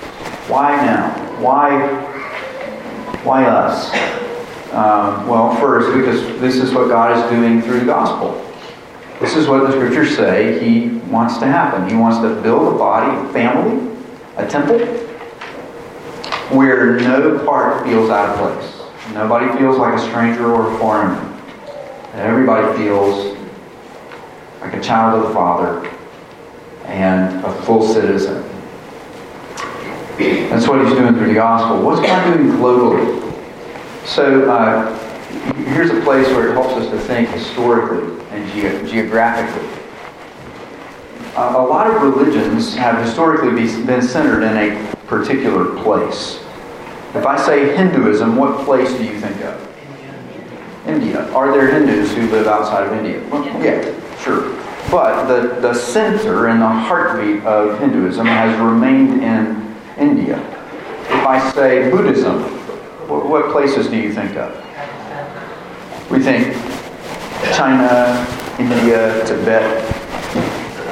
Why 0.48 0.76
now? 0.76 1.10
Why, 1.40 1.88
why 3.24 3.44
us? 3.46 3.90
Um, 4.72 5.26
well, 5.26 5.56
first, 5.56 5.96
because 5.96 6.20
this 6.40 6.56
is 6.56 6.74
what 6.74 6.88
God 6.88 7.16
is 7.16 7.30
doing 7.30 7.62
through 7.62 7.80
the 7.80 7.86
gospel. 7.86 8.42
This 9.20 9.34
is 9.36 9.48
what 9.48 9.66
the 9.66 9.72
scriptures 9.72 10.14
say 10.14 10.62
He 10.62 10.88
wants 11.08 11.38
to 11.38 11.46
happen. 11.46 11.88
He 11.88 11.96
wants 11.96 12.18
to 12.18 12.40
build 12.42 12.74
a 12.74 12.76
body, 12.76 13.16
a 13.16 13.32
family, 13.32 13.96
a 14.36 14.46
temple, 14.46 14.78
where 16.54 17.00
no 17.00 17.42
part 17.46 17.84
feels 17.84 18.10
out 18.10 18.28
of 18.28 18.38
place. 18.38 19.14
Nobody 19.14 19.56
feels 19.58 19.78
like 19.78 19.94
a 19.94 19.98
stranger 19.98 20.52
or 20.52 20.74
a 20.74 20.78
foreigner. 20.78 21.22
Everybody 22.14 22.76
feels 22.76 23.35
like 24.66 24.74
a 24.74 24.80
child 24.80 25.22
of 25.22 25.28
the 25.28 25.34
Father 25.34 25.88
and 26.86 27.44
a 27.44 27.62
full 27.62 27.86
citizen. 27.86 28.42
That's 30.18 30.66
what 30.66 30.84
he's 30.84 30.94
doing 30.94 31.14
through 31.14 31.28
the 31.28 31.34
gospel. 31.34 31.82
What's 31.82 32.00
God 32.00 32.34
doing 32.34 32.48
globally? 32.56 33.22
So 34.04 34.50
uh, 34.50 34.98
here's 35.54 35.90
a 35.90 36.00
place 36.02 36.26
where 36.28 36.48
it 36.48 36.52
helps 36.52 36.74
us 36.74 36.90
to 36.90 36.98
think 36.98 37.28
historically 37.28 38.24
and 38.30 38.48
ge- 38.50 38.90
geographically. 38.90 39.68
Uh, 41.36 41.54
a 41.56 41.62
lot 41.62 41.86
of 41.86 42.02
religions 42.02 42.74
have 42.74 43.04
historically 43.04 43.50
be, 43.50 43.66
been 43.84 44.02
centered 44.02 44.42
in 44.42 44.56
a 44.56 44.96
particular 45.06 45.80
place. 45.82 46.42
If 47.14 47.26
I 47.26 47.36
say 47.36 47.76
Hinduism, 47.76 48.36
what 48.36 48.64
place 48.64 48.90
do 48.94 49.04
you 49.04 49.20
think 49.20 49.40
of? 49.42 49.62
India. 50.86 51.28
Are 51.32 51.52
there 51.52 51.70
Hindus 51.72 52.14
who 52.14 52.30
live 52.30 52.46
outside 52.46 52.86
of 52.86 52.92
India? 52.92 53.22
Well, 53.28 53.44
yeah, 53.62 53.92
Sure. 54.26 54.50
But 54.90 55.26
the, 55.28 55.60
the 55.60 55.72
center 55.72 56.48
and 56.48 56.60
the 56.60 56.66
heartbeat 56.66 57.44
of 57.44 57.78
Hinduism 57.78 58.26
has 58.26 58.58
remained 58.58 59.22
in 59.22 59.76
India. 59.96 60.38
If 61.02 61.24
I 61.24 61.52
say 61.52 61.92
Buddhism, 61.92 62.42
what, 63.08 63.28
what 63.28 63.52
places 63.52 63.86
do 63.86 63.96
you 63.96 64.12
think 64.12 64.36
of? 64.36 64.52
We 66.10 66.20
think 66.20 66.56
China, 67.54 68.26
India, 68.58 69.24
Tibet, 69.26 69.94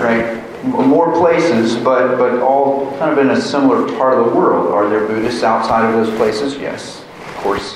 right? 0.00 0.40
More 0.64 1.12
places, 1.14 1.74
but, 1.74 2.16
but 2.16 2.38
all 2.40 2.96
kind 2.98 3.10
of 3.10 3.18
in 3.18 3.30
a 3.30 3.40
similar 3.40 3.84
part 3.98 4.16
of 4.16 4.26
the 4.26 4.32
world. 4.32 4.72
Are 4.72 4.88
there 4.88 5.08
Buddhists 5.08 5.42
outside 5.42 5.92
of 5.92 6.06
those 6.06 6.16
places? 6.16 6.56
Yes, 6.56 7.04
of 7.18 7.34
course. 7.38 7.74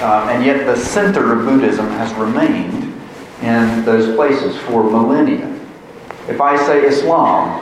Um, 0.00 0.28
and 0.28 0.44
yet 0.44 0.64
the 0.64 0.76
center 0.76 1.32
of 1.32 1.44
Buddhism 1.44 1.88
has 1.90 2.12
remained 2.14 2.91
in 3.42 3.84
those 3.84 4.14
places 4.14 4.56
for 4.62 4.84
millennia. 4.84 5.48
If 6.28 6.40
I 6.40 6.56
say 6.64 6.84
Islam, 6.86 7.60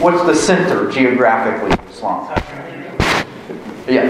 what's 0.00 0.24
the 0.24 0.34
center 0.34 0.90
geographically 0.90 1.72
of 1.72 1.90
Islam? 1.90 2.26
Yeah, 3.88 4.08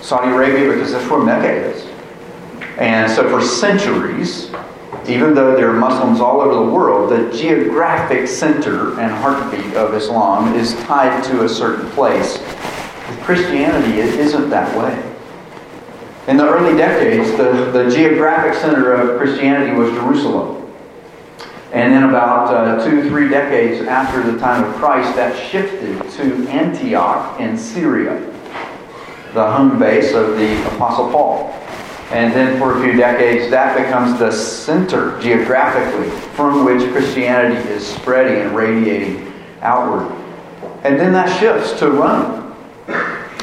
Saudi 0.00 0.30
Arabia, 0.30 0.72
because 0.72 0.92
that's 0.92 1.10
where 1.10 1.20
Mecca 1.20 1.50
is. 1.50 1.86
And 2.78 3.10
so 3.10 3.28
for 3.28 3.44
centuries, 3.44 4.50
even 5.08 5.34
though 5.34 5.56
there 5.56 5.70
are 5.70 5.72
Muslims 5.72 6.20
all 6.20 6.40
over 6.40 6.54
the 6.54 6.70
world, 6.70 7.10
the 7.10 7.36
geographic 7.36 8.28
center 8.28 8.98
and 9.00 9.10
heartbeat 9.10 9.74
of 9.74 9.94
Islam 9.94 10.54
is 10.54 10.74
tied 10.84 11.24
to 11.24 11.44
a 11.44 11.48
certain 11.48 11.90
place. 11.90 12.38
With 12.38 13.20
Christianity, 13.22 14.00
it 14.00 14.14
isn't 14.20 14.50
that 14.50 14.76
way. 14.78 15.07
In 16.28 16.36
the 16.36 16.46
early 16.46 16.76
decades, 16.76 17.30
the, 17.38 17.70
the 17.72 17.90
geographic 17.90 18.52
center 18.60 18.92
of 18.92 19.18
Christianity 19.18 19.74
was 19.74 19.90
Jerusalem. 19.92 20.70
And 21.72 21.94
then 21.94 22.02
about 22.02 22.52
uh, 22.52 22.84
two, 22.84 23.08
three 23.08 23.30
decades 23.30 23.86
after 23.88 24.22
the 24.22 24.38
time 24.38 24.62
of 24.62 24.74
Christ, 24.74 25.16
that 25.16 25.34
shifted 25.50 25.98
to 26.10 26.48
Antioch 26.48 27.40
in 27.40 27.56
Syria, 27.56 28.20
the 29.32 29.50
home 29.50 29.78
base 29.78 30.12
of 30.12 30.36
the 30.36 30.74
Apostle 30.74 31.10
Paul. 31.10 31.48
And 32.10 32.30
then 32.34 32.58
for 32.58 32.78
a 32.78 32.82
few 32.82 32.92
decades, 32.92 33.50
that 33.50 33.74
becomes 33.74 34.18
the 34.18 34.30
center 34.30 35.18
geographically 35.22 36.10
from 36.34 36.66
which 36.66 36.92
Christianity 36.92 37.56
is 37.70 37.86
spreading 37.86 38.42
and 38.42 38.54
radiating 38.54 39.32
outward. 39.62 40.14
And 40.84 41.00
then 41.00 41.14
that 41.14 41.40
shifts 41.40 41.78
to 41.80 41.90
Rome. 41.90 42.37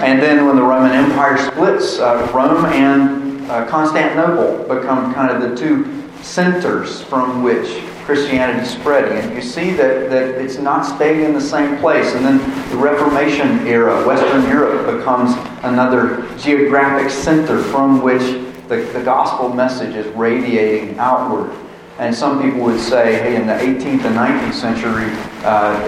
And 0.02 0.22
then 0.22 0.46
when 0.46 0.58
the 0.58 0.62
Roman 0.62 0.92
Empire 0.92 1.38
splits, 1.38 2.00
uh, 2.00 2.30
Rome 2.34 2.66
and 2.66 3.50
uh, 3.50 3.66
Constantinople 3.68 4.64
become 4.64 5.14
kind 5.14 5.32
of 5.32 5.50
the 5.50 5.56
two 5.56 6.04
centers 6.22 7.02
from 7.04 7.44
which 7.44 7.82
Christianity 8.04 8.60
is 8.60 8.70
spreading. 8.70 9.18
And 9.18 9.34
you 9.34 9.42
see 9.42 9.72
that, 9.72 10.10
that 10.10 10.36
it's 10.36 10.58
not 10.58 10.84
staying 10.84 11.24
in 11.24 11.34
the 11.34 11.42
same 11.42 11.78
place. 11.78 12.14
And 12.14 12.26
then 12.26 12.38
the 12.70 12.78
Reformation 12.78 13.66
era, 13.66 14.06
Western 14.06 14.44
Europe, 14.50 14.98
becomes 14.98 15.32
another 15.64 16.28
geographic 16.38 17.10
center 17.10 17.64
from 17.64 18.02
which 18.02 18.22
the, 18.68 18.90
the 18.94 19.02
gospel 19.04 19.50
message 19.50 19.96
is 19.96 20.08
radiating 20.16 21.00
outward. 21.00 21.56
And 22.00 22.14
some 22.14 22.42
people 22.42 22.60
would 22.62 22.82
say, 22.82 23.14
hey, 23.14 23.38
in 23.38 23.48
the 23.48 23.54
18th 23.54 24.04
and 24.04 24.16
19th 24.16 24.54
century, 24.54 25.10
uh, 25.46 25.80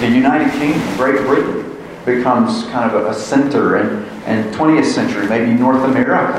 the 0.00 0.08
United 0.08 0.52
Kingdom, 0.52 0.96
Great 0.96 1.18
Britain, 1.26 1.67
becomes 2.16 2.64
kind 2.66 2.90
of 2.90 3.06
a, 3.06 3.14
center, 3.14 3.76
and, 3.76 4.04
and 4.26 4.54
20th 4.54 4.86
century, 4.86 5.26
maybe 5.28 5.52
North 5.52 5.82
America. 5.84 6.38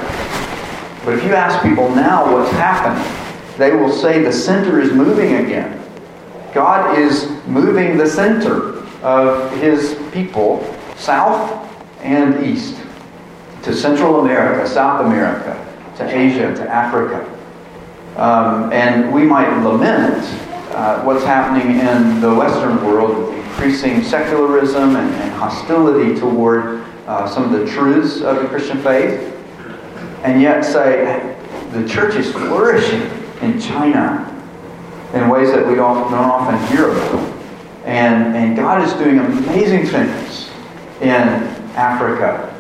But 1.05 1.17
if 1.17 1.23
you 1.23 1.33
ask 1.33 1.61
people 1.63 1.89
now 1.95 2.31
what's 2.33 2.51
happening, 2.51 3.05
they 3.57 3.75
will 3.75 3.91
say 3.91 4.23
the 4.23 4.31
center 4.31 4.79
is 4.79 4.91
moving 4.91 5.35
again. 5.45 5.81
God 6.53 6.97
is 6.97 7.29
moving 7.45 7.97
the 7.97 8.07
center 8.07 8.83
of 9.03 9.51
his 9.59 9.97
people 10.11 10.75
south 10.97 11.65
and 12.01 12.43
east 12.45 12.81
to 13.63 13.73
Central 13.73 14.21
America, 14.21 14.67
South 14.67 15.05
America, 15.05 15.55
to 15.97 16.05
Asia, 16.05 16.53
to 16.55 16.69
Africa. 16.69 17.25
Um, 18.15 18.71
and 18.73 19.13
we 19.13 19.23
might 19.23 19.49
lament 19.63 20.23
uh, 20.71 21.01
what's 21.03 21.23
happening 21.23 21.79
in 21.79 22.21
the 22.21 22.33
Western 22.33 22.83
world 22.85 23.17
with 23.17 23.39
increasing 23.45 24.03
secularism 24.03 24.95
and, 24.95 25.13
and 25.15 25.31
hostility 25.33 26.19
toward 26.19 26.85
uh, 27.07 27.27
some 27.27 27.43
of 27.43 27.51
the 27.51 27.65
truths 27.69 28.21
of 28.21 28.37
the 28.41 28.47
Christian 28.47 28.81
faith, 28.81 29.35
and 30.23 30.41
yet 30.41 30.63
say 30.63 31.35
the 31.71 31.87
church 31.87 32.15
is 32.15 32.31
flourishing 32.31 33.01
in 33.41 33.59
China 33.59 34.25
in 35.13 35.27
ways 35.27 35.51
that 35.51 35.65
we 35.65 35.75
don't, 35.75 36.11
don't 36.11 36.13
often 36.13 36.57
hear 36.67 36.91
about. 36.91 37.35
And, 37.85 38.35
and 38.35 38.55
God 38.55 38.87
is 38.87 38.93
doing 38.93 39.17
amazing 39.19 39.87
things 39.87 40.51
in 41.01 41.17
Africa. 41.75 42.55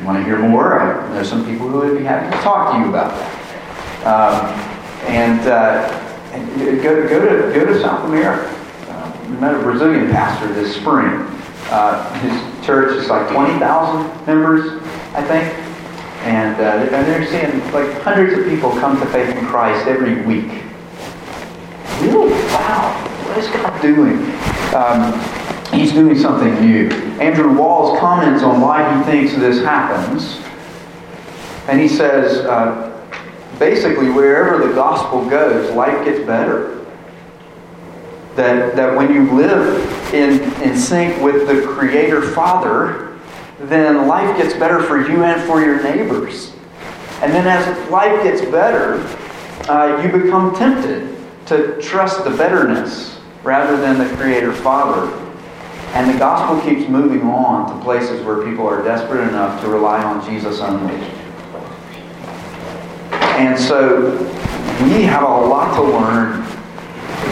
You 0.00 0.06
want 0.06 0.18
to 0.18 0.24
hear 0.24 0.38
more? 0.38 0.80
I, 0.80 1.12
there's 1.12 1.28
some 1.28 1.46
people 1.46 1.68
who 1.68 1.78
would 1.78 1.96
be 1.96 2.04
happy 2.04 2.34
to 2.36 2.42
talk 2.42 2.72
to 2.72 2.80
you 2.80 2.88
about 2.88 3.12
that. 3.12 4.04
Um, 4.04 5.08
and, 5.08 5.40
uh, 5.46 6.03
and 6.34 6.82
go, 6.82 7.08
go, 7.08 7.20
to, 7.20 7.54
go 7.54 7.66
to 7.66 7.80
South 7.80 8.04
America. 8.06 8.48
Uh, 8.88 9.26
we 9.28 9.36
met 9.36 9.54
a 9.54 9.58
Brazilian 9.58 10.10
pastor 10.10 10.52
this 10.52 10.74
spring. 10.76 11.26
Uh, 11.70 12.12
his 12.20 12.66
church 12.66 12.96
is 12.96 13.08
like 13.08 13.30
20,000 13.30 14.26
members, 14.26 14.82
I 15.14 15.22
think. 15.22 15.52
And, 16.24 16.56
uh, 16.60 16.94
and 16.94 17.06
they're 17.06 17.26
seeing 17.26 17.60
like 17.72 18.00
hundreds 18.02 18.38
of 18.38 18.46
people 18.46 18.70
come 18.70 18.98
to 18.98 19.06
faith 19.06 19.34
in 19.36 19.44
Christ 19.46 19.86
every 19.86 20.22
week. 20.22 20.62
Really? 22.00 22.32
Wow. 22.52 23.10
What 23.26 23.38
is 23.38 23.48
God 23.48 23.80
doing? 23.82 24.18
Um, 24.74 25.78
he's 25.78 25.92
doing 25.92 26.18
something 26.18 26.54
new. 26.60 26.88
Andrew 27.20 27.56
Walls 27.56 27.98
comments 28.00 28.42
on 28.42 28.60
why 28.60 28.96
he 28.96 29.04
thinks 29.04 29.34
this 29.34 29.62
happens. 29.62 30.40
And 31.68 31.80
he 31.80 31.88
says, 31.88 32.44
uh, 32.46 32.93
basically, 33.58 34.10
wherever 34.10 34.66
the 34.66 34.74
gospel 34.74 35.28
goes, 35.28 35.74
life 35.74 36.04
gets 36.04 36.24
better. 36.26 36.84
That, 38.36 38.74
that 38.74 38.96
when 38.96 39.14
you 39.14 39.30
live 39.32 40.12
in, 40.12 40.40
in 40.62 40.76
sync 40.76 41.22
with 41.22 41.46
the 41.46 41.66
Creator 41.68 42.22
Father, 42.32 43.16
then 43.60 44.08
life 44.08 44.36
gets 44.36 44.54
better 44.54 44.82
for 44.82 45.08
you 45.08 45.22
and 45.22 45.40
for 45.44 45.60
your 45.60 45.82
neighbors. 45.82 46.52
And 47.22 47.32
then 47.32 47.46
as 47.46 47.90
life 47.90 48.22
gets 48.24 48.40
better, 48.42 48.96
uh, 49.68 50.02
you 50.02 50.10
become 50.10 50.54
tempted 50.54 51.16
to 51.46 51.80
trust 51.80 52.24
the 52.24 52.30
betterness 52.30 53.20
rather 53.42 53.76
than 53.76 53.98
the 53.98 54.16
Creator 54.16 54.52
Father. 54.52 55.12
And 55.92 56.12
the 56.12 56.18
gospel 56.18 56.60
keeps 56.68 56.88
moving 56.88 57.22
on 57.22 57.70
to 57.70 57.84
places 57.84 58.24
where 58.26 58.44
people 58.44 58.66
are 58.66 58.82
desperate 58.82 59.28
enough 59.28 59.60
to 59.62 59.68
rely 59.68 60.02
on 60.02 60.24
Jesus 60.28 60.60
only. 60.60 61.23
And 63.34 63.58
so 63.58 64.12
we 64.84 65.02
have 65.02 65.22
a 65.22 65.26
lot 65.26 65.74
to 65.74 65.82
learn 65.82 66.44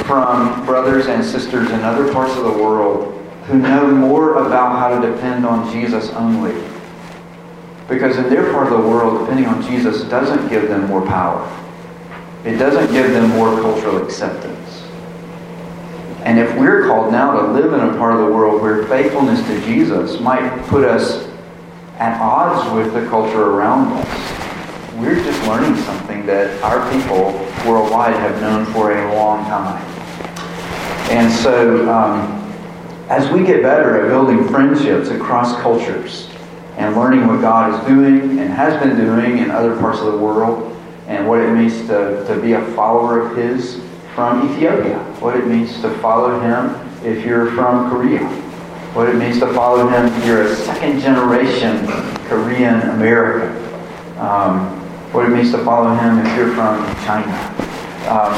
from 0.04 0.66
brothers 0.66 1.06
and 1.06 1.24
sisters 1.24 1.70
in 1.70 1.80
other 1.80 2.12
parts 2.12 2.36
of 2.36 2.44
the 2.44 2.52
world 2.52 3.18
who 3.44 3.58
know 3.58 3.86
more 3.86 4.44
about 4.44 4.78
how 4.78 5.00
to 5.00 5.12
depend 5.12 5.46
on 5.46 5.70
Jesus 5.72 6.10
only. 6.10 6.60
Because 7.88 8.16
in 8.16 8.28
their 8.28 8.52
part 8.52 8.72
of 8.72 8.82
the 8.82 8.88
world, 8.88 9.20
depending 9.20 9.46
on 9.46 9.62
Jesus 9.62 10.02
doesn't 10.04 10.48
give 10.48 10.68
them 10.68 10.86
more 10.86 11.06
power. 11.06 11.48
It 12.44 12.56
doesn't 12.56 12.92
give 12.92 13.12
them 13.12 13.30
more 13.30 13.60
cultural 13.60 14.02
acceptance. 14.04 14.82
And 16.24 16.38
if 16.38 16.56
we're 16.56 16.86
called 16.86 17.12
now 17.12 17.32
to 17.40 17.52
live 17.52 17.72
in 17.72 17.80
a 17.80 17.96
part 17.96 18.14
of 18.14 18.20
the 18.20 18.32
world 18.32 18.60
where 18.62 18.86
faithfulness 18.86 19.40
to 19.46 19.60
Jesus 19.66 20.20
might 20.20 20.50
put 20.66 20.84
us 20.84 21.28
at 21.98 22.20
odds 22.20 22.72
with 22.74 22.92
the 22.92 23.08
culture 23.08 23.42
around 23.42 23.92
us, 23.92 24.31
we're 25.02 25.16
just 25.16 25.46
learning 25.48 25.76
something 25.82 26.24
that 26.26 26.62
our 26.62 26.80
people 26.92 27.32
worldwide 27.68 28.14
have 28.14 28.40
known 28.40 28.64
for 28.66 28.92
a 28.96 29.14
long 29.14 29.44
time. 29.46 29.82
And 31.10 31.30
so, 31.30 31.90
um, 31.90 32.38
as 33.08 33.30
we 33.30 33.44
get 33.44 33.62
better 33.62 34.00
at 34.00 34.08
building 34.08 34.48
friendships 34.48 35.08
across 35.08 35.60
cultures 35.60 36.30
and 36.76 36.96
learning 36.96 37.26
what 37.26 37.40
God 37.40 37.74
is 37.74 37.86
doing 37.86 38.38
and 38.38 38.50
has 38.50 38.80
been 38.82 38.96
doing 38.96 39.38
in 39.38 39.50
other 39.50 39.76
parts 39.78 39.98
of 39.98 40.12
the 40.12 40.18
world 40.18 40.74
and 41.08 41.28
what 41.28 41.40
it 41.40 41.52
means 41.52 41.76
to, 41.88 42.24
to 42.26 42.40
be 42.40 42.52
a 42.52 42.64
follower 42.74 43.26
of 43.26 43.36
His 43.36 43.82
from 44.14 44.50
Ethiopia, 44.52 44.98
what 45.20 45.36
it 45.36 45.46
means 45.46 45.80
to 45.82 45.92
follow 45.98 46.40
Him 46.40 46.74
if 47.04 47.26
you're 47.26 47.50
from 47.52 47.90
Korea, 47.90 48.24
what 48.94 49.08
it 49.08 49.16
means 49.16 49.40
to 49.40 49.52
follow 49.52 49.88
Him 49.88 50.06
if 50.06 50.24
you're 50.24 50.42
a 50.42 50.54
second 50.54 51.00
generation 51.00 51.86
Korean 52.28 52.80
American, 52.90 53.50
um, 54.18 54.81
what 55.12 55.26
it 55.26 55.28
means 55.28 55.52
to 55.52 55.64
follow 55.64 55.94
Him 55.94 56.18
if 56.18 56.36
you're 56.36 56.54
from 56.54 56.84
China. 57.04 57.32
Um, 58.08 58.32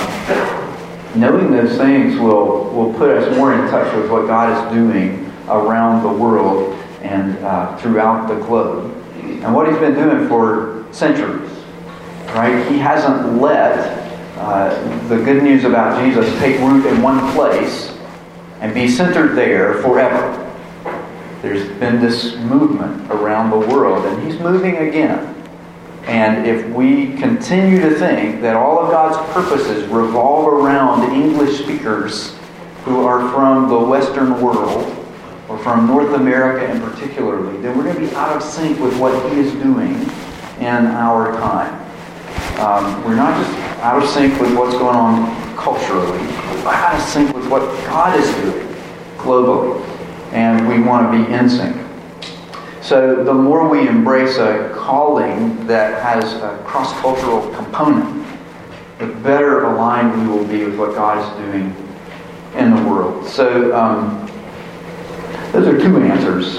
knowing 1.19 1.51
those 1.51 1.77
things 1.79 2.19
will, 2.19 2.71
will 2.71 2.93
put 2.95 3.11
us 3.11 3.37
more 3.37 3.55
in 3.55 3.71
touch 3.71 3.95
with 3.95 4.11
what 4.11 4.27
God 4.27 4.67
is 4.67 4.75
doing 4.75 5.31
around 5.49 6.03
the 6.03 6.09
world 6.09 6.75
and 7.03 7.37
uh, 7.45 7.77
throughout 7.79 8.29
the 8.29 8.35
globe. 8.47 8.93
And 9.23 9.55
what 9.55 9.69
he's 9.69 9.79
been 9.79 9.95
doing 9.95 10.29
for 10.29 10.87
centuries, 10.91 11.51
right? 12.29 12.67
He 12.71 12.79
hasn't 12.79 13.41
let 13.41 14.05
uh, 14.37 15.09
the 15.09 15.17
good 15.17 15.43
news 15.43 15.65
about 15.65 16.03
Jesus 16.05 16.27
take 16.39 16.59
root 16.61 16.87
in 16.87 17.03
one 17.03 17.33
place 17.33 17.97
and 18.61 18.75
be 18.75 18.89
centered 18.89 19.35
there 19.35 19.75
forever. 19.83 20.41
There's 21.43 21.69
been 21.79 22.01
this 22.01 22.37
movement 22.37 23.11
around 23.11 23.51
the 23.51 23.59
world, 23.59 24.07
and 24.07 24.27
he's 24.27 24.41
moving 24.41 24.79
again. 24.79 25.34
And 26.07 26.47
if 26.47 26.67
we 26.71 27.15
continue 27.15 27.81
to 27.81 27.95
think 27.95 28.43
that 28.43 28.57
all 28.57 28.79
of 28.79 28.91
God's 28.91 29.33
purposes 29.33 29.89
revolve 29.89 30.53
around 30.53 31.13
English 31.13 31.63
speakers 31.63 32.37
who 32.85 33.07
are 33.07 33.31
from 33.33 33.69
the 33.69 33.79
Western 33.79 34.41
world, 34.43 35.05
or 35.49 35.59
from 35.59 35.87
North 35.87 36.15
America 36.15 36.71
in 36.71 36.81
particularly, 36.81 37.61
then 37.61 37.77
we're 37.77 37.85
going 37.85 37.97
to 37.97 38.01
be 38.01 38.15
out 38.15 38.37
of 38.37 38.43
sync 38.43 38.79
with 38.81 38.99
what 38.99 39.33
He 39.33 39.41
is 39.41 39.53
doing 39.53 39.95
in 40.59 40.87
our 40.87 41.33
time. 41.33 41.81
Um, 42.61 43.05
we're 43.05 43.17
not 43.17 43.37
just 43.43 43.59
out 43.83 44.03
of 44.03 44.09
sync 44.09 44.41
with 44.41 44.57
what's 44.57 44.75
going 44.75 44.97
on 44.97 45.57
culturally, 45.57 46.19
we're 46.19 46.69
out 46.69 46.95
of 46.95 47.03
sync 47.03 47.35
with 47.35 47.49
what 47.49 47.63
God 47.85 48.19
is 48.19 48.27
doing 48.37 48.69
globally. 49.17 49.83
And 50.33 50.67
we 50.67 50.81
want 50.81 51.13
to 51.13 51.25
be 51.25 51.33
in 51.33 51.49
sync. 51.49 51.84
So 52.85 53.25
the 53.25 53.33
more 53.33 53.67
we 53.67 53.89
embrace 53.89 54.37
a 54.37 54.71
calling 54.77 55.67
that 55.67 56.03
has 56.03 56.35
a 56.35 56.63
cross-cultural 56.67 57.49
component, 57.55 58.27
the 58.99 59.07
better 59.07 59.65
aligned 59.65 60.21
we 60.21 60.29
will 60.29 60.45
be 60.45 60.67
with 60.67 60.79
what 60.79 60.95
God 60.95 61.19
is 61.19 61.47
doing 61.47 61.75
in 62.57 62.77
the 62.77 62.83
world. 62.87 63.27
So 63.27 63.75
um, 63.75 64.27
those 65.53 65.67
are 65.67 65.81
two 65.81 65.97
answers 66.03 66.59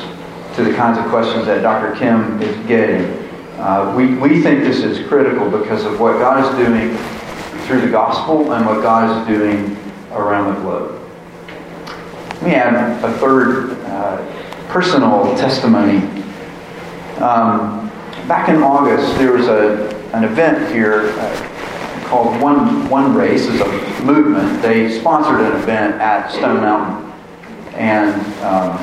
to 0.56 0.64
the 0.64 0.74
kinds 0.74 0.98
of 0.98 1.06
questions 1.12 1.46
that 1.46 1.62
Dr. 1.62 1.96
Kim 1.96 2.42
is 2.42 2.68
getting. 2.68 3.06
Uh, 3.60 3.94
we, 3.96 4.16
we 4.16 4.42
think 4.42 4.64
this 4.64 4.80
is 4.80 5.08
critical 5.08 5.48
because 5.48 5.86
of 5.86 6.00
what 6.00 6.14
God 6.14 6.44
is 6.44 6.66
doing 6.66 6.98
through 7.68 7.82
the 7.82 7.92
gospel 7.92 8.52
and 8.54 8.66
what 8.66 8.82
God 8.82 9.22
is 9.22 9.28
doing 9.28 9.78
around 10.12 10.56
the 10.56 10.62
globe. 10.62 11.08
Let 12.34 12.44
me 12.44 12.56
add 12.56 13.04
a 13.04 13.14
third 13.20 13.80
uh, 13.84 14.26
personal 14.70 15.36
testimony. 15.38 16.15
Um, 17.22 17.88
back 18.28 18.50
in 18.50 18.58
August, 18.62 19.18
there 19.18 19.32
was 19.32 19.48
a, 19.48 19.88
an 20.14 20.26
event 20.26 20.74
here 20.74 21.12
uh, 21.18 22.04
called 22.08 22.42
One, 22.42 22.90
One 22.90 23.16
Race. 23.16 23.48
It's 23.48 23.62
a 23.62 24.04
movement. 24.04 24.62
They 24.62 25.00
sponsored 25.00 25.40
an 25.40 25.62
event 25.62 25.96
at 26.02 26.30
Stone 26.30 26.58
Mountain 26.58 27.12
and 27.74 28.22
um, 28.44 28.78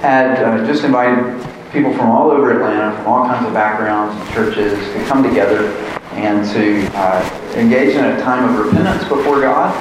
had 0.00 0.42
uh, 0.42 0.66
just 0.66 0.84
invited 0.84 1.42
people 1.72 1.92
from 1.92 2.10
all 2.10 2.30
over 2.30 2.52
Atlanta, 2.52 2.96
from 2.96 3.06
all 3.06 3.26
kinds 3.26 3.46
of 3.46 3.52
backgrounds 3.52 4.18
and 4.18 4.34
churches, 4.34 4.72
to 4.72 5.04
come 5.04 5.22
together 5.22 5.68
and 6.12 6.46
to 6.54 6.88
uh, 6.96 7.52
engage 7.54 7.94
in 7.94 8.04
a 8.04 8.20
time 8.22 8.48
of 8.48 8.66
repentance 8.66 9.02
before 9.08 9.40
God 9.40 9.74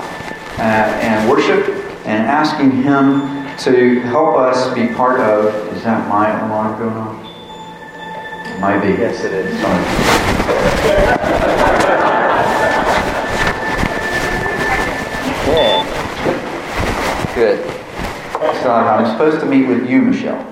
uh, 0.60 0.62
and 0.62 1.30
worship 1.30 1.70
and 2.06 2.28
asking 2.28 2.72
Him 2.84 3.22
to 3.60 4.02
help 4.02 4.36
us 4.36 4.74
be 4.76 4.94
part 4.94 5.22
of. 5.22 5.54
Is 5.74 5.84
that 5.84 6.08
my 6.10 6.30
alarm 6.46 6.78
going 6.78 6.98
on? 6.98 7.25
It 8.66 8.68
might 8.68 8.82
be. 8.82 8.94
Yes, 9.00 9.24
it 9.24 9.32
is. 9.32 9.54
Yeah. 15.48 15.86
Good. 17.36 17.64
So 18.64 18.72
I'm 18.72 19.06
supposed 19.12 19.40
to 19.42 19.46
meet 19.46 19.68
with 19.68 19.88
you, 19.88 20.02
Michelle. 20.02 20.44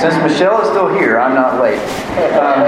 Since 0.00 0.14
Michelle 0.22 0.62
is 0.62 0.68
still 0.70 0.88
here, 0.94 1.20
I'm 1.20 1.34
not 1.34 1.60
late. 1.60 1.78
Um, 2.38 2.64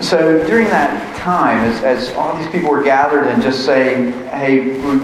so 0.00 0.46
during 0.46 0.68
that 0.68 1.16
time, 1.18 1.58
as, 1.70 1.84
as 1.84 2.14
all 2.14 2.34
these 2.38 2.48
people 2.48 2.70
were 2.70 2.82
gathered 2.82 3.26
and 3.26 3.42
just 3.42 3.66
saying, 3.66 4.12
hey, 4.28 4.80
we, 4.80 4.96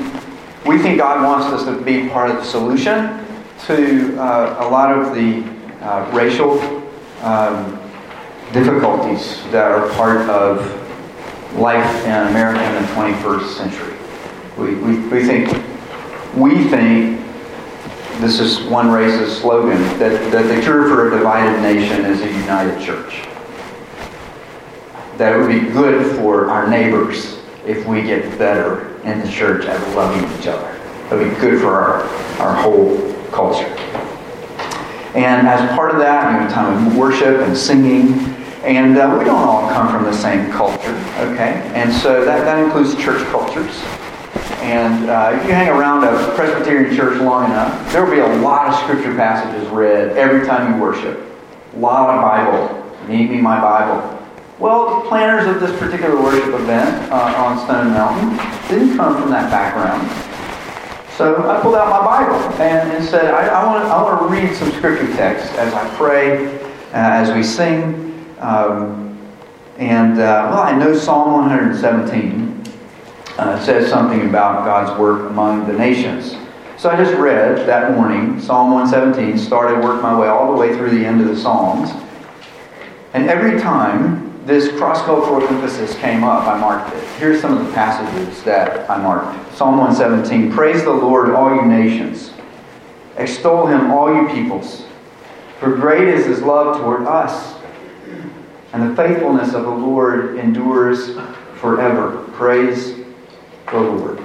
we 0.64 0.78
think 0.82 0.96
God 0.96 1.22
wants 1.22 1.46
us 1.48 1.64
to 1.66 1.78
be 1.84 2.08
part 2.08 2.30
of 2.30 2.36
the 2.36 2.44
solution 2.44 3.21
to 3.66 4.18
uh, 4.18 4.66
a 4.66 4.68
lot 4.68 4.96
of 4.96 5.14
the 5.14 5.44
uh, 5.80 6.10
racial 6.12 6.60
um, 7.22 7.78
difficulties 8.52 9.42
that 9.50 9.70
are 9.70 9.88
part 9.90 10.28
of 10.28 10.60
life 11.56 12.04
in 12.04 12.28
America 12.28 12.62
in 12.64 12.82
the 12.82 12.88
21st 12.90 13.56
century. 13.56 13.96
We, 14.56 14.74
we, 14.74 15.08
we 15.08 15.24
think 15.24 15.48
we 16.36 16.64
think 16.68 17.20
this 18.20 18.40
is 18.40 18.58
OneRace's 18.60 19.38
slogan 19.38 19.80
that, 19.98 20.30
that 20.32 20.42
the 20.54 20.60
cure 20.62 20.88
for 20.88 21.08
a 21.08 21.18
divided 21.18 21.60
nation 21.60 22.04
is 22.04 22.20
a 22.20 22.26
united 22.26 22.80
church. 22.84 23.22
That 25.18 25.34
it 25.34 25.38
would 25.38 25.48
be 25.48 25.68
good 25.72 26.16
for 26.16 26.50
our 26.50 26.68
neighbors 26.68 27.38
if 27.66 27.86
we 27.86 28.02
get 28.02 28.38
better 28.38 28.96
in 29.02 29.20
the 29.20 29.30
church 29.30 29.66
at 29.66 29.96
loving 29.96 30.22
each 30.38 30.46
other. 30.46 30.68
It 31.10 31.14
would 31.14 31.34
be 31.34 31.40
good 31.40 31.60
for 31.60 31.74
our, 31.74 32.02
our 32.40 32.54
whole 32.54 33.11
culture. 33.32 33.66
And 35.14 35.46
as 35.46 35.68
part 35.76 35.90
of 35.90 35.98
that, 35.98 36.32
you 36.32 36.46
know, 36.46 36.54
time 36.54 36.86
of 36.86 36.96
worship 36.96 37.40
and 37.40 37.56
singing, 37.56 38.14
and 38.64 38.96
uh, 38.96 39.16
we 39.18 39.24
don't 39.24 39.42
all 39.42 39.68
come 39.68 39.90
from 39.90 40.04
the 40.04 40.12
same 40.12 40.50
culture, 40.50 40.94
okay? 41.18 41.60
And 41.74 41.92
so 41.92 42.24
that, 42.24 42.44
that 42.44 42.62
includes 42.64 42.94
church 42.96 43.22
cultures. 43.30 43.82
And 44.62 45.10
uh, 45.10 45.36
if 45.38 45.46
you 45.46 45.52
hang 45.52 45.68
around 45.68 46.04
a 46.04 46.34
Presbyterian 46.36 46.94
church 46.96 47.20
long 47.20 47.46
enough, 47.46 47.92
there 47.92 48.04
will 48.04 48.12
be 48.12 48.20
a 48.20 48.36
lot 48.40 48.68
of 48.68 48.78
scripture 48.78 49.14
passages 49.16 49.68
read 49.70 50.16
every 50.16 50.46
time 50.46 50.72
you 50.72 50.80
worship. 50.80 51.20
A 51.74 51.78
lot 51.78 52.14
of 52.14 52.22
Bible. 52.22 53.08
Need 53.08 53.30
me 53.30 53.40
my 53.40 53.60
Bible. 53.60 54.18
Well, 54.60 55.02
the 55.02 55.08
planners 55.08 55.48
of 55.48 55.60
this 55.60 55.76
particular 55.80 56.14
worship 56.22 56.54
event 56.54 57.10
uh, 57.10 57.34
on 57.36 57.58
Stone 57.58 57.88
Mountain 57.88 58.30
didn't 58.68 58.96
come 58.96 59.20
from 59.20 59.30
that 59.30 59.50
background. 59.50 60.31
So 61.22 61.48
I 61.48 61.60
pulled 61.60 61.76
out 61.76 61.88
my 61.88 62.04
Bible 62.04 62.34
and, 62.60 62.90
and 62.90 63.04
said, 63.04 63.32
I, 63.32 63.46
I, 63.46 63.64
want, 63.64 63.84
I 63.84 64.18
to 64.18 64.26
read 64.26 64.56
some 64.56 64.72
scripture 64.72 65.06
text 65.14 65.52
as 65.52 65.72
I 65.72 65.88
pray, 65.94 66.52
uh, 66.56 66.94
as 66.94 67.32
we 67.32 67.44
sing. 67.44 68.26
Um, 68.40 69.16
and, 69.78 70.14
uh, 70.14 70.48
well, 70.50 70.62
I 70.62 70.76
know 70.76 70.98
Psalm 70.98 71.30
117 71.30 72.64
uh, 73.38 73.64
says 73.64 73.88
something 73.88 74.28
about 74.28 74.64
God's 74.64 74.98
work 74.98 75.30
among 75.30 75.68
the 75.68 75.74
nations. 75.74 76.34
So 76.76 76.90
I 76.90 76.96
just 76.96 77.16
read 77.16 77.68
that 77.68 77.92
morning 77.92 78.40
Psalm 78.40 78.72
117, 78.72 79.38
started, 79.38 79.80
worked 79.80 80.02
my 80.02 80.18
way 80.18 80.26
all 80.26 80.50
the 80.50 80.58
way 80.58 80.76
through 80.76 80.90
the 80.90 81.06
end 81.06 81.20
of 81.20 81.28
the 81.28 81.36
Psalms. 81.36 81.90
And 83.14 83.30
every 83.30 83.60
time 83.60 84.31
this 84.44 84.76
cross-cultural 84.76 85.46
emphasis 85.46 85.94
came 85.98 86.24
up, 86.24 86.46
I 86.46 86.58
marked 86.58 86.94
it. 86.96 87.04
Here's 87.18 87.40
some 87.40 87.56
of 87.56 87.66
the 87.66 87.72
passages 87.72 88.42
that 88.42 88.90
I 88.90 88.96
marked. 89.00 89.54
Psalm 89.54 89.78
117, 89.78 90.52
Praise 90.52 90.82
the 90.82 90.92
Lord, 90.92 91.30
all 91.30 91.54
you 91.54 91.64
nations. 91.64 92.32
Extol 93.16 93.66
him, 93.66 93.90
all 93.90 94.12
you 94.14 94.28
peoples. 94.28 94.84
For 95.60 95.76
great 95.76 96.08
is 96.08 96.26
his 96.26 96.42
love 96.42 96.78
toward 96.78 97.04
us. 97.04 97.54
And 98.72 98.90
the 98.90 98.96
faithfulness 98.96 99.54
of 99.54 99.62
the 99.62 99.70
Lord 99.70 100.38
endures 100.38 101.16
forever. 101.56 102.24
Praise 102.32 102.96
the 103.70 103.78
Lord. 103.78 104.18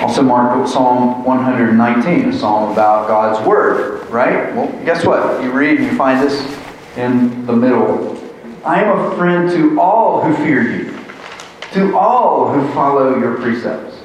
Also 0.00 0.22
marked 0.22 0.68
Psalm 0.70 1.24
119, 1.24 2.30
a 2.30 2.32
psalm 2.32 2.72
about 2.72 3.06
God's 3.06 3.46
Word, 3.46 4.08
right? 4.08 4.54
Well, 4.54 4.66
guess 4.84 5.04
what? 5.04 5.42
You 5.42 5.52
read 5.52 5.78
and 5.78 5.90
you 5.90 5.96
find 5.96 6.26
this 6.26 6.40
in 6.96 7.44
the 7.44 7.52
middle. 7.52 8.18
I 8.64 8.82
am 8.82 8.98
a 8.98 9.16
friend 9.16 9.50
to 9.50 9.78
all 9.78 10.22
who 10.22 10.34
fear 10.36 10.62
you, 10.62 10.98
to 11.72 11.98
all 11.98 12.50
who 12.52 12.72
follow 12.72 13.18
your 13.18 13.36
precepts. 13.36 13.98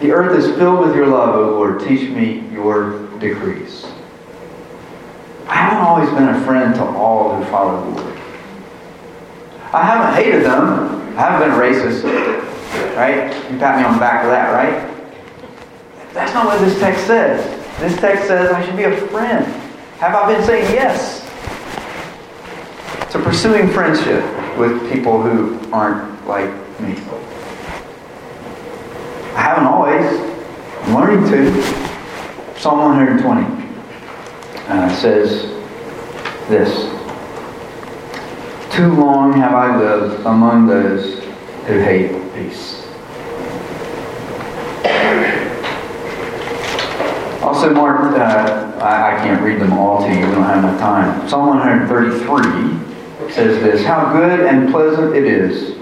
The 0.00 0.10
earth 0.10 0.36
is 0.38 0.56
filled 0.56 0.86
with 0.86 0.96
your 0.96 1.06
love, 1.06 1.36
O 1.36 1.50
Lord. 1.52 1.80
Teach 1.80 2.10
me 2.10 2.48
your 2.52 3.06
decrees. 3.18 3.86
I 5.46 5.54
haven't 5.54 5.78
always 5.78 6.10
been 6.10 6.28
a 6.28 6.44
friend 6.44 6.74
to 6.74 6.84
all 6.84 7.36
who 7.36 7.44
follow 7.44 7.80
the 7.84 8.02
Lord. 8.02 8.18
I 9.72 9.84
haven't 9.84 10.22
hated 10.22 10.44
them. 10.44 11.16
I 11.16 11.20
haven't 11.20 11.48
been 11.48 11.58
racist. 11.58 12.53
Right? 12.94 13.32
You 13.50 13.58
pat 13.58 13.78
me 13.78 13.84
on 13.84 13.94
the 13.94 14.00
back 14.00 14.22
for 14.22 14.28
that, 14.28 14.52
right? 14.52 14.90
That's 16.12 16.32
not 16.32 16.46
what 16.46 16.60
this 16.60 16.78
text 16.78 17.06
says. 17.06 17.44
This 17.80 17.96
text 17.96 18.28
says 18.28 18.52
I 18.52 18.64
should 18.64 18.76
be 18.76 18.84
a 18.84 18.96
friend. 19.08 19.44
Have 19.98 20.14
I 20.14 20.32
been 20.32 20.44
saying 20.44 20.72
yes 20.72 21.20
to 23.10 23.18
pursuing 23.18 23.68
friendship 23.68 24.22
with 24.56 24.92
people 24.92 25.20
who 25.20 25.58
aren't 25.72 26.26
like 26.26 26.50
me? 26.80 26.92
I 29.34 29.40
haven't 29.40 29.66
always. 29.66 30.06
I'm 30.82 30.94
learning 30.94 31.30
to. 31.30 31.84
Psalm 32.64 32.78
120 32.78 33.64
uh, 34.68 34.96
says 34.96 35.42
this 36.48 36.70
Too 38.74 38.92
long 38.94 39.34
have 39.34 39.52
I 39.52 39.76
lived 39.76 40.24
among 40.24 40.66
those 40.66 41.22
who 41.66 41.80
hate 41.80 42.12
peace. 42.34 42.73
Also 47.64 47.74
marked, 47.76 48.18
uh, 48.18 48.78
I, 48.84 49.16
I, 49.16 49.24
can't 49.24 49.40
read 49.40 49.58
them 49.58 49.72
all 49.72 50.02
to 50.02 50.06
you, 50.06 50.16
we 50.16 50.32
don't 50.32 50.42
have 50.42 50.62
enough 50.62 50.78
time. 50.78 51.26
Psalm 51.26 51.46
133 51.46 53.32
says 53.32 53.62
this 53.62 53.86
How 53.86 54.12
good 54.12 54.40
and 54.40 54.70
pleasant 54.70 55.16
it 55.16 55.24
is 55.24 55.78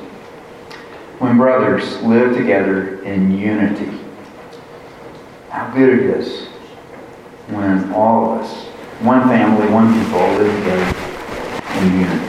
when 1.19 1.37
brothers 1.39 2.01
live 2.03 2.37
together 2.37 3.03
in 3.03 3.37
unity. 3.37 3.99
How 5.51 5.75
good 5.75 5.99
it 5.99 6.05
is 6.05 6.47
when 7.49 7.93
all 7.93 8.37
of 8.37 8.43
us, 8.43 8.65
one 9.01 9.23
family, 9.23 9.67
one 9.73 9.93
people, 9.93 10.21
live 10.21 10.57
together 10.61 11.81
in 11.81 11.99
unity. 11.99 12.27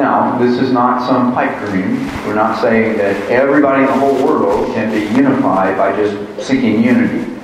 Now, 0.00 0.38
this 0.38 0.58
is 0.58 0.72
not 0.72 1.06
some 1.06 1.34
pipe 1.34 1.58
dream. 1.66 2.06
We're 2.24 2.36
not 2.36 2.58
saying 2.62 2.96
that 2.96 3.30
everybody 3.30 3.82
in 3.82 3.88
the 3.88 3.98
whole 3.98 4.24
world 4.24 4.72
can 4.74 4.90
be 4.90 5.14
unified 5.14 5.76
by 5.76 5.94
just 5.94 6.48
seeking 6.48 6.82
unity. 6.82 7.35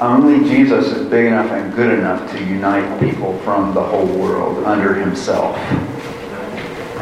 Only 0.00 0.48
Jesus 0.48 0.86
is 0.92 1.08
big 1.08 1.26
enough 1.26 1.50
and 1.50 1.74
good 1.74 1.98
enough 1.98 2.30
to 2.30 2.44
unite 2.44 3.00
people 3.00 3.36
from 3.40 3.74
the 3.74 3.82
whole 3.82 4.06
world 4.06 4.64
under 4.64 4.94
himself. 4.94 5.56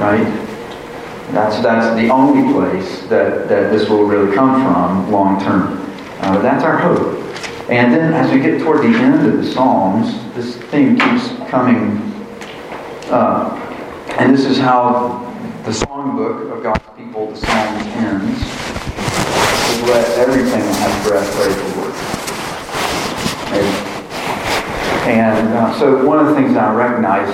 Right? 0.01 0.24
That's, 1.32 1.62
that's 1.62 1.94
the 2.01 2.09
only 2.09 2.51
place 2.55 3.03
that, 3.09 3.49
that 3.49 3.70
this 3.70 3.90
will 3.90 4.05
really 4.05 4.34
come 4.34 4.62
from 4.62 5.12
long 5.12 5.38
term. 5.42 5.78
Uh, 6.20 6.40
that's 6.40 6.64
our 6.64 6.78
hope. 6.78 7.18
And 7.68 7.92
then 7.92 8.14
as 8.14 8.32
we 8.32 8.40
get 8.40 8.62
toward 8.62 8.78
the 8.78 8.97
end 8.97 9.26
of 9.26 9.44
the 9.44 9.53
Psalms, 9.53 10.14
this 10.34 10.57
theme 10.70 10.99
keeps 10.99 11.28
coming 11.51 11.99
up. 13.11 13.59
And 14.18 14.32
this 14.32 14.47
is 14.47 14.57
how 14.57 15.18
the 15.64 15.72
songbook 15.72 16.51
of 16.51 16.62
God's 16.62 16.97
people, 16.97 17.30
the 17.30 17.36
Psalms, 17.36 17.82
ends. 17.97 18.40
Let 19.82 20.18
everything 20.18 20.62
have 20.62 21.07
breath 21.07 21.36
the 21.36 21.80
Lord. 21.80 22.16
And 25.07 25.48
uh, 25.54 25.72
so 25.78 26.04
one 26.04 26.18
of 26.18 26.26
the 26.26 26.34
things 26.34 26.57
I 26.57 26.74
recognize 26.74 27.28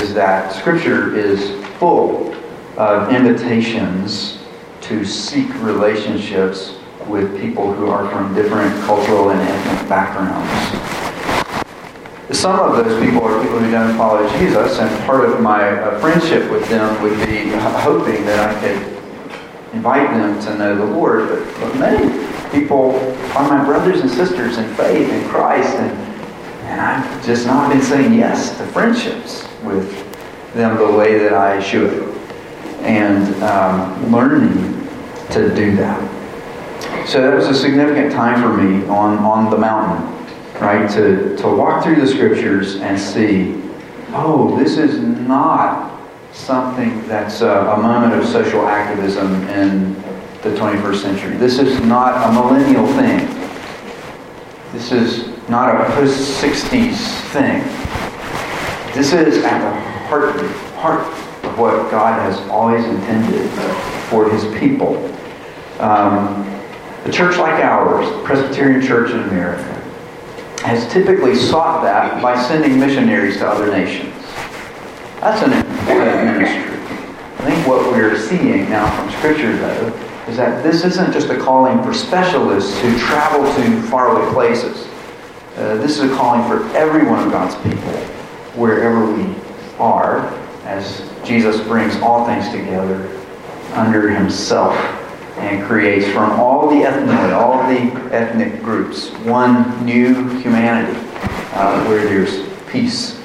is 0.00 0.14
that 0.14 0.54
Scripture 0.54 1.14
is 1.14 1.50
full 1.76 2.34
of 2.78 3.12
invitations 3.12 4.38
to 4.80 5.04
seek 5.04 5.52
relationships 5.62 6.76
with 7.06 7.38
people 7.38 7.74
who 7.74 7.88
are 7.88 8.08
from 8.10 8.34
different 8.34 8.74
cultural 8.84 9.32
and 9.32 9.40
ethnic 9.42 9.86
backgrounds. 9.86 10.48
Some 12.34 12.58
of 12.58 12.82
those 12.82 13.04
people 13.04 13.22
are 13.22 13.42
people 13.42 13.58
who 13.58 13.70
don't 13.70 13.98
follow 13.98 14.26
Jesus, 14.38 14.78
and 14.78 15.04
part 15.04 15.28
of 15.28 15.42
my 15.42 15.72
uh, 15.72 16.00
friendship 16.00 16.50
with 16.50 16.66
them 16.70 17.02
would 17.02 17.18
be 17.26 17.50
hoping 17.50 18.24
that 18.24 18.56
I 18.56 18.60
could 18.60 19.74
invite 19.74 20.08
them 20.08 20.40
to 20.40 20.56
know 20.56 20.74
the 20.74 20.86
Lord. 20.86 21.28
But, 21.28 21.60
but 21.60 21.76
many 21.76 22.50
people 22.50 22.94
are 23.36 23.46
my 23.46 23.62
brothers 23.62 24.00
and 24.00 24.08
sisters 24.08 24.56
in 24.56 24.72
faith 24.74 25.12
in 25.12 25.28
Christ, 25.28 25.76
and, 25.76 26.09
and 26.70 26.80
I've 26.80 27.26
just 27.26 27.46
not 27.46 27.70
been 27.70 27.82
saying 27.82 28.14
yes 28.14 28.56
to 28.58 28.66
friendships 28.68 29.46
with 29.62 29.90
them 30.54 30.78
the 30.78 30.96
way 30.96 31.18
that 31.18 31.32
I 31.32 31.60
should, 31.60 32.14
and 32.80 33.42
um, 33.42 34.12
learning 34.12 34.88
to 35.32 35.54
do 35.54 35.76
that. 35.76 37.08
So 37.08 37.20
that 37.20 37.34
was 37.34 37.48
a 37.48 37.54
significant 37.54 38.12
time 38.12 38.40
for 38.40 38.56
me 38.56 38.86
on, 38.86 39.18
on 39.18 39.50
the 39.50 39.58
mountain 39.58 40.10
right? 40.60 40.88
To, 40.90 41.36
to 41.36 41.48
walk 41.48 41.82
through 41.82 41.96
the 41.96 42.06
scriptures 42.06 42.76
and 42.76 42.98
see, 42.98 43.60
oh, 44.10 44.56
this 44.58 44.76
is 44.76 45.00
not 45.00 45.98
something 46.32 47.06
that's 47.08 47.40
a, 47.40 47.48
a 47.48 47.82
moment 47.82 48.14
of 48.14 48.28
social 48.28 48.66
activism 48.66 49.32
in 49.48 49.94
the 50.42 50.50
21st 50.50 50.96
century. 50.96 51.36
This 51.36 51.58
is 51.58 51.80
not 51.80 52.28
a 52.28 52.32
millennial 52.32 52.86
thing. 52.88 53.26
This 54.72 54.92
is 54.92 55.29
not 55.50 55.74
a 55.74 55.84
post 55.94 56.40
60s 56.40 56.94
thing. 57.32 57.60
This 58.94 59.12
is 59.12 59.44
at 59.44 59.58
the 59.58 59.80
heart, 60.06 60.40
heart 60.76 61.00
of 61.44 61.58
what 61.58 61.90
God 61.90 62.20
has 62.20 62.38
always 62.48 62.84
intended 62.84 63.50
for 64.08 64.30
his 64.30 64.44
people. 64.60 64.96
Um, 65.80 66.46
a 67.04 67.10
church 67.10 67.36
like 67.36 67.64
ours, 67.64 68.08
the 68.08 68.22
Presbyterian 68.22 68.80
Church 68.80 69.10
in 69.10 69.18
America, 69.24 69.64
has 70.62 70.86
typically 70.92 71.34
sought 71.34 71.82
that 71.82 72.22
by 72.22 72.40
sending 72.40 72.78
missionaries 72.78 73.38
to 73.38 73.48
other 73.48 73.72
nations. 73.72 74.14
That's 75.20 75.42
an 75.42 75.52
important 75.52 76.26
ministry. 76.26 76.74
I 77.38 77.50
think 77.50 77.66
what 77.66 77.90
we're 77.90 78.16
seeing 78.16 78.70
now 78.70 78.88
from 78.96 79.10
Scripture, 79.18 79.56
though, 79.56 79.86
is 80.28 80.36
that 80.36 80.62
this 80.62 80.84
isn't 80.84 81.12
just 81.12 81.28
a 81.28 81.38
calling 81.40 81.82
for 81.82 81.92
specialists 81.92 82.78
who 82.80 82.96
travel 83.00 83.42
to 83.42 83.82
faraway 83.88 84.32
places. 84.32 84.86
Uh, 85.56 85.76
this 85.78 85.98
is 85.98 86.10
a 86.10 86.14
calling 86.14 86.48
for 86.48 86.64
every 86.76 87.04
one 87.04 87.18
of 87.24 87.32
God's 87.32 87.56
people, 87.56 87.92
wherever 88.54 89.12
we 89.12 89.34
are, 89.78 90.28
as 90.64 91.10
Jesus 91.24 91.60
brings 91.66 91.96
all 91.96 92.24
things 92.24 92.48
together 92.50 93.08
under 93.74 94.10
Himself 94.10 94.76
and 95.38 95.66
creates 95.66 96.06
from 96.12 96.30
all 96.38 96.70
the 96.70 96.82
ethnic, 96.84 97.18
all 97.32 97.58
the 97.66 98.14
ethnic 98.14 98.62
groups, 98.62 99.10
one 99.24 99.84
new 99.84 100.28
humanity 100.38 100.96
uh, 101.54 101.84
where 101.86 102.04
there's 102.04 102.48
peace. 102.70 103.18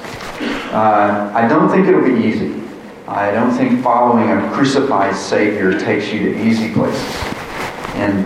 Uh, 0.72 1.30
I 1.32 1.46
don't 1.46 1.70
think 1.70 1.86
it'll 1.86 2.02
be 2.02 2.26
easy. 2.26 2.60
I 3.06 3.30
don't 3.30 3.56
think 3.56 3.84
following 3.84 4.30
a 4.30 4.52
crucified 4.52 5.14
Savior 5.14 5.78
takes 5.78 6.12
you 6.12 6.24
to 6.24 6.44
easy 6.44 6.72
places. 6.72 7.14
And 7.94 8.18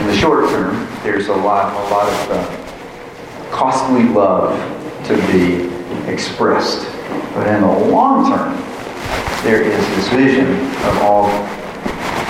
in 0.00 0.06
the 0.06 0.16
short 0.16 0.48
term, 0.50 0.86
there's 1.02 1.26
a 1.26 1.34
lot, 1.34 1.74
a 1.74 1.90
lot 1.92 2.08
of 2.08 2.30
uh, 2.30 2.61
costly 3.52 4.04
love 4.04 4.58
to 5.06 5.16
be 5.30 5.70
expressed. 6.10 6.86
But 7.34 7.46
in 7.46 7.60
the 7.60 7.66
long 7.66 8.28
term, 8.28 8.56
there 9.44 9.62
is 9.62 9.86
this 9.96 10.08
vision 10.08 10.50
of 10.86 10.98
all 11.02 11.28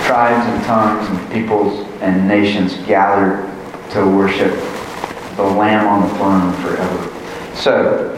tribes 0.05 0.45
and 0.47 0.63
tongues 0.65 1.07
and 1.09 1.31
peoples 1.31 1.87
and 2.01 2.27
nations 2.27 2.75
gathered 2.85 3.49
to 3.91 4.05
worship 4.05 4.51
the 5.37 5.43
Lamb 5.43 5.87
on 5.87 6.07
the 6.07 6.15
throne 6.15 6.53
forever. 6.61 7.55
So, 7.55 8.15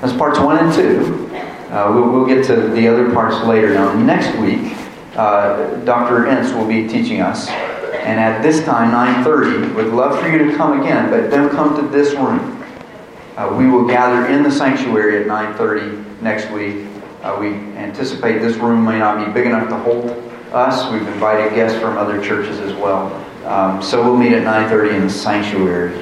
that's 0.00 0.16
parts 0.16 0.38
one 0.40 0.58
and 0.58 0.74
two. 0.74 1.28
Uh, 1.70 1.90
we'll, 1.94 2.10
we'll, 2.10 2.26
get 2.26 2.44
to 2.46 2.68
the 2.68 2.88
other 2.88 3.12
parts 3.12 3.44
later. 3.46 3.72
Now, 3.74 3.94
next 3.94 4.36
week, 4.38 4.76
uh, 5.16 5.76
Dr. 5.84 6.26
Ince 6.26 6.52
will 6.52 6.66
be 6.66 6.88
teaching 6.88 7.20
us. 7.20 7.48
And 8.02 8.18
at 8.18 8.42
this 8.42 8.64
time, 8.64 8.90
9.30, 8.90 9.76
would 9.76 9.86
love 9.94 10.18
for 10.20 10.28
you 10.28 10.38
to 10.38 10.56
come 10.56 10.80
again, 10.80 11.08
but 11.08 11.30
don't 11.30 11.50
come 11.50 11.76
to 11.76 11.82
this 11.88 12.14
room. 12.14 12.64
Uh, 13.36 13.54
we 13.56 13.68
will 13.68 13.86
gather 13.86 14.26
in 14.26 14.42
the 14.42 14.50
sanctuary 14.50 15.22
at 15.22 15.26
9.30 15.26 16.20
next 16.20 16.50
week. 16.50 16.86
Uh, 17.22 17.36
we 17.40 17.54
anticipate 17.78 18.40
this 18.40 18.56
room 18.56 18.84
may 18.84 18.98
not 18.98 19.24
be 19.24 19.32
big 19.32 19.46
enough 19.46 19.68
to 19.68 19.76
hold 19.78 20.10
us. 20.52 20.90
We've 20.92 21.06
invited 21.06 21.54
guests 21.54 21.78
from 21.78 21.96
other 21.96 22.22
churches 22.22 22.58
as 22.58 22.74
well. 22.74 23.06
Um, 23.46 23.80
so 23.80 24.02
we'll 24.02 24.16
meet 24.16 24.32
at 24.32 24.42
9.30 24.42 24.94
in 24.94 25.02
the 25.02 25.10
sanctuary 25.10 25.96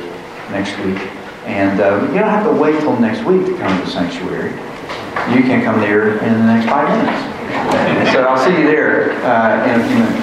next 0.51 0.79
week. 0.79 0.99
And 1.45 1.81
uh, 1.81 2.01
you 2.09 2.19
don't 2.19 2.31
have 2.31 2.45
to 2.45 2.53
wait 2.53 2.81
till 2.81 2.99
next 2.99 3.25
week 3.25 3.45
to 3.45 3.57
come 3.59 3.79
to 3.79 3.85
the 3.85 3.91
sanctuary. 3.91 4.51
You 5.37 5.43
can 5.43 5.63
come 5.63 5.81
there 5.81 6.19
in 6.25 6.33
the 6.33 6.47
next 6.47 6.67
five 6.67 6.89
minutes. 6.89 8.13
so 8.13 8.25
I'll 8.25 8.43
see 8.43 8.59
you 8.59 8.67
there 8.67 9.13
uh, 9.25 9.69
in 9.69 9.81
a 9.81 9.87
few 9.87 9.99
minutes. 9.99 10.20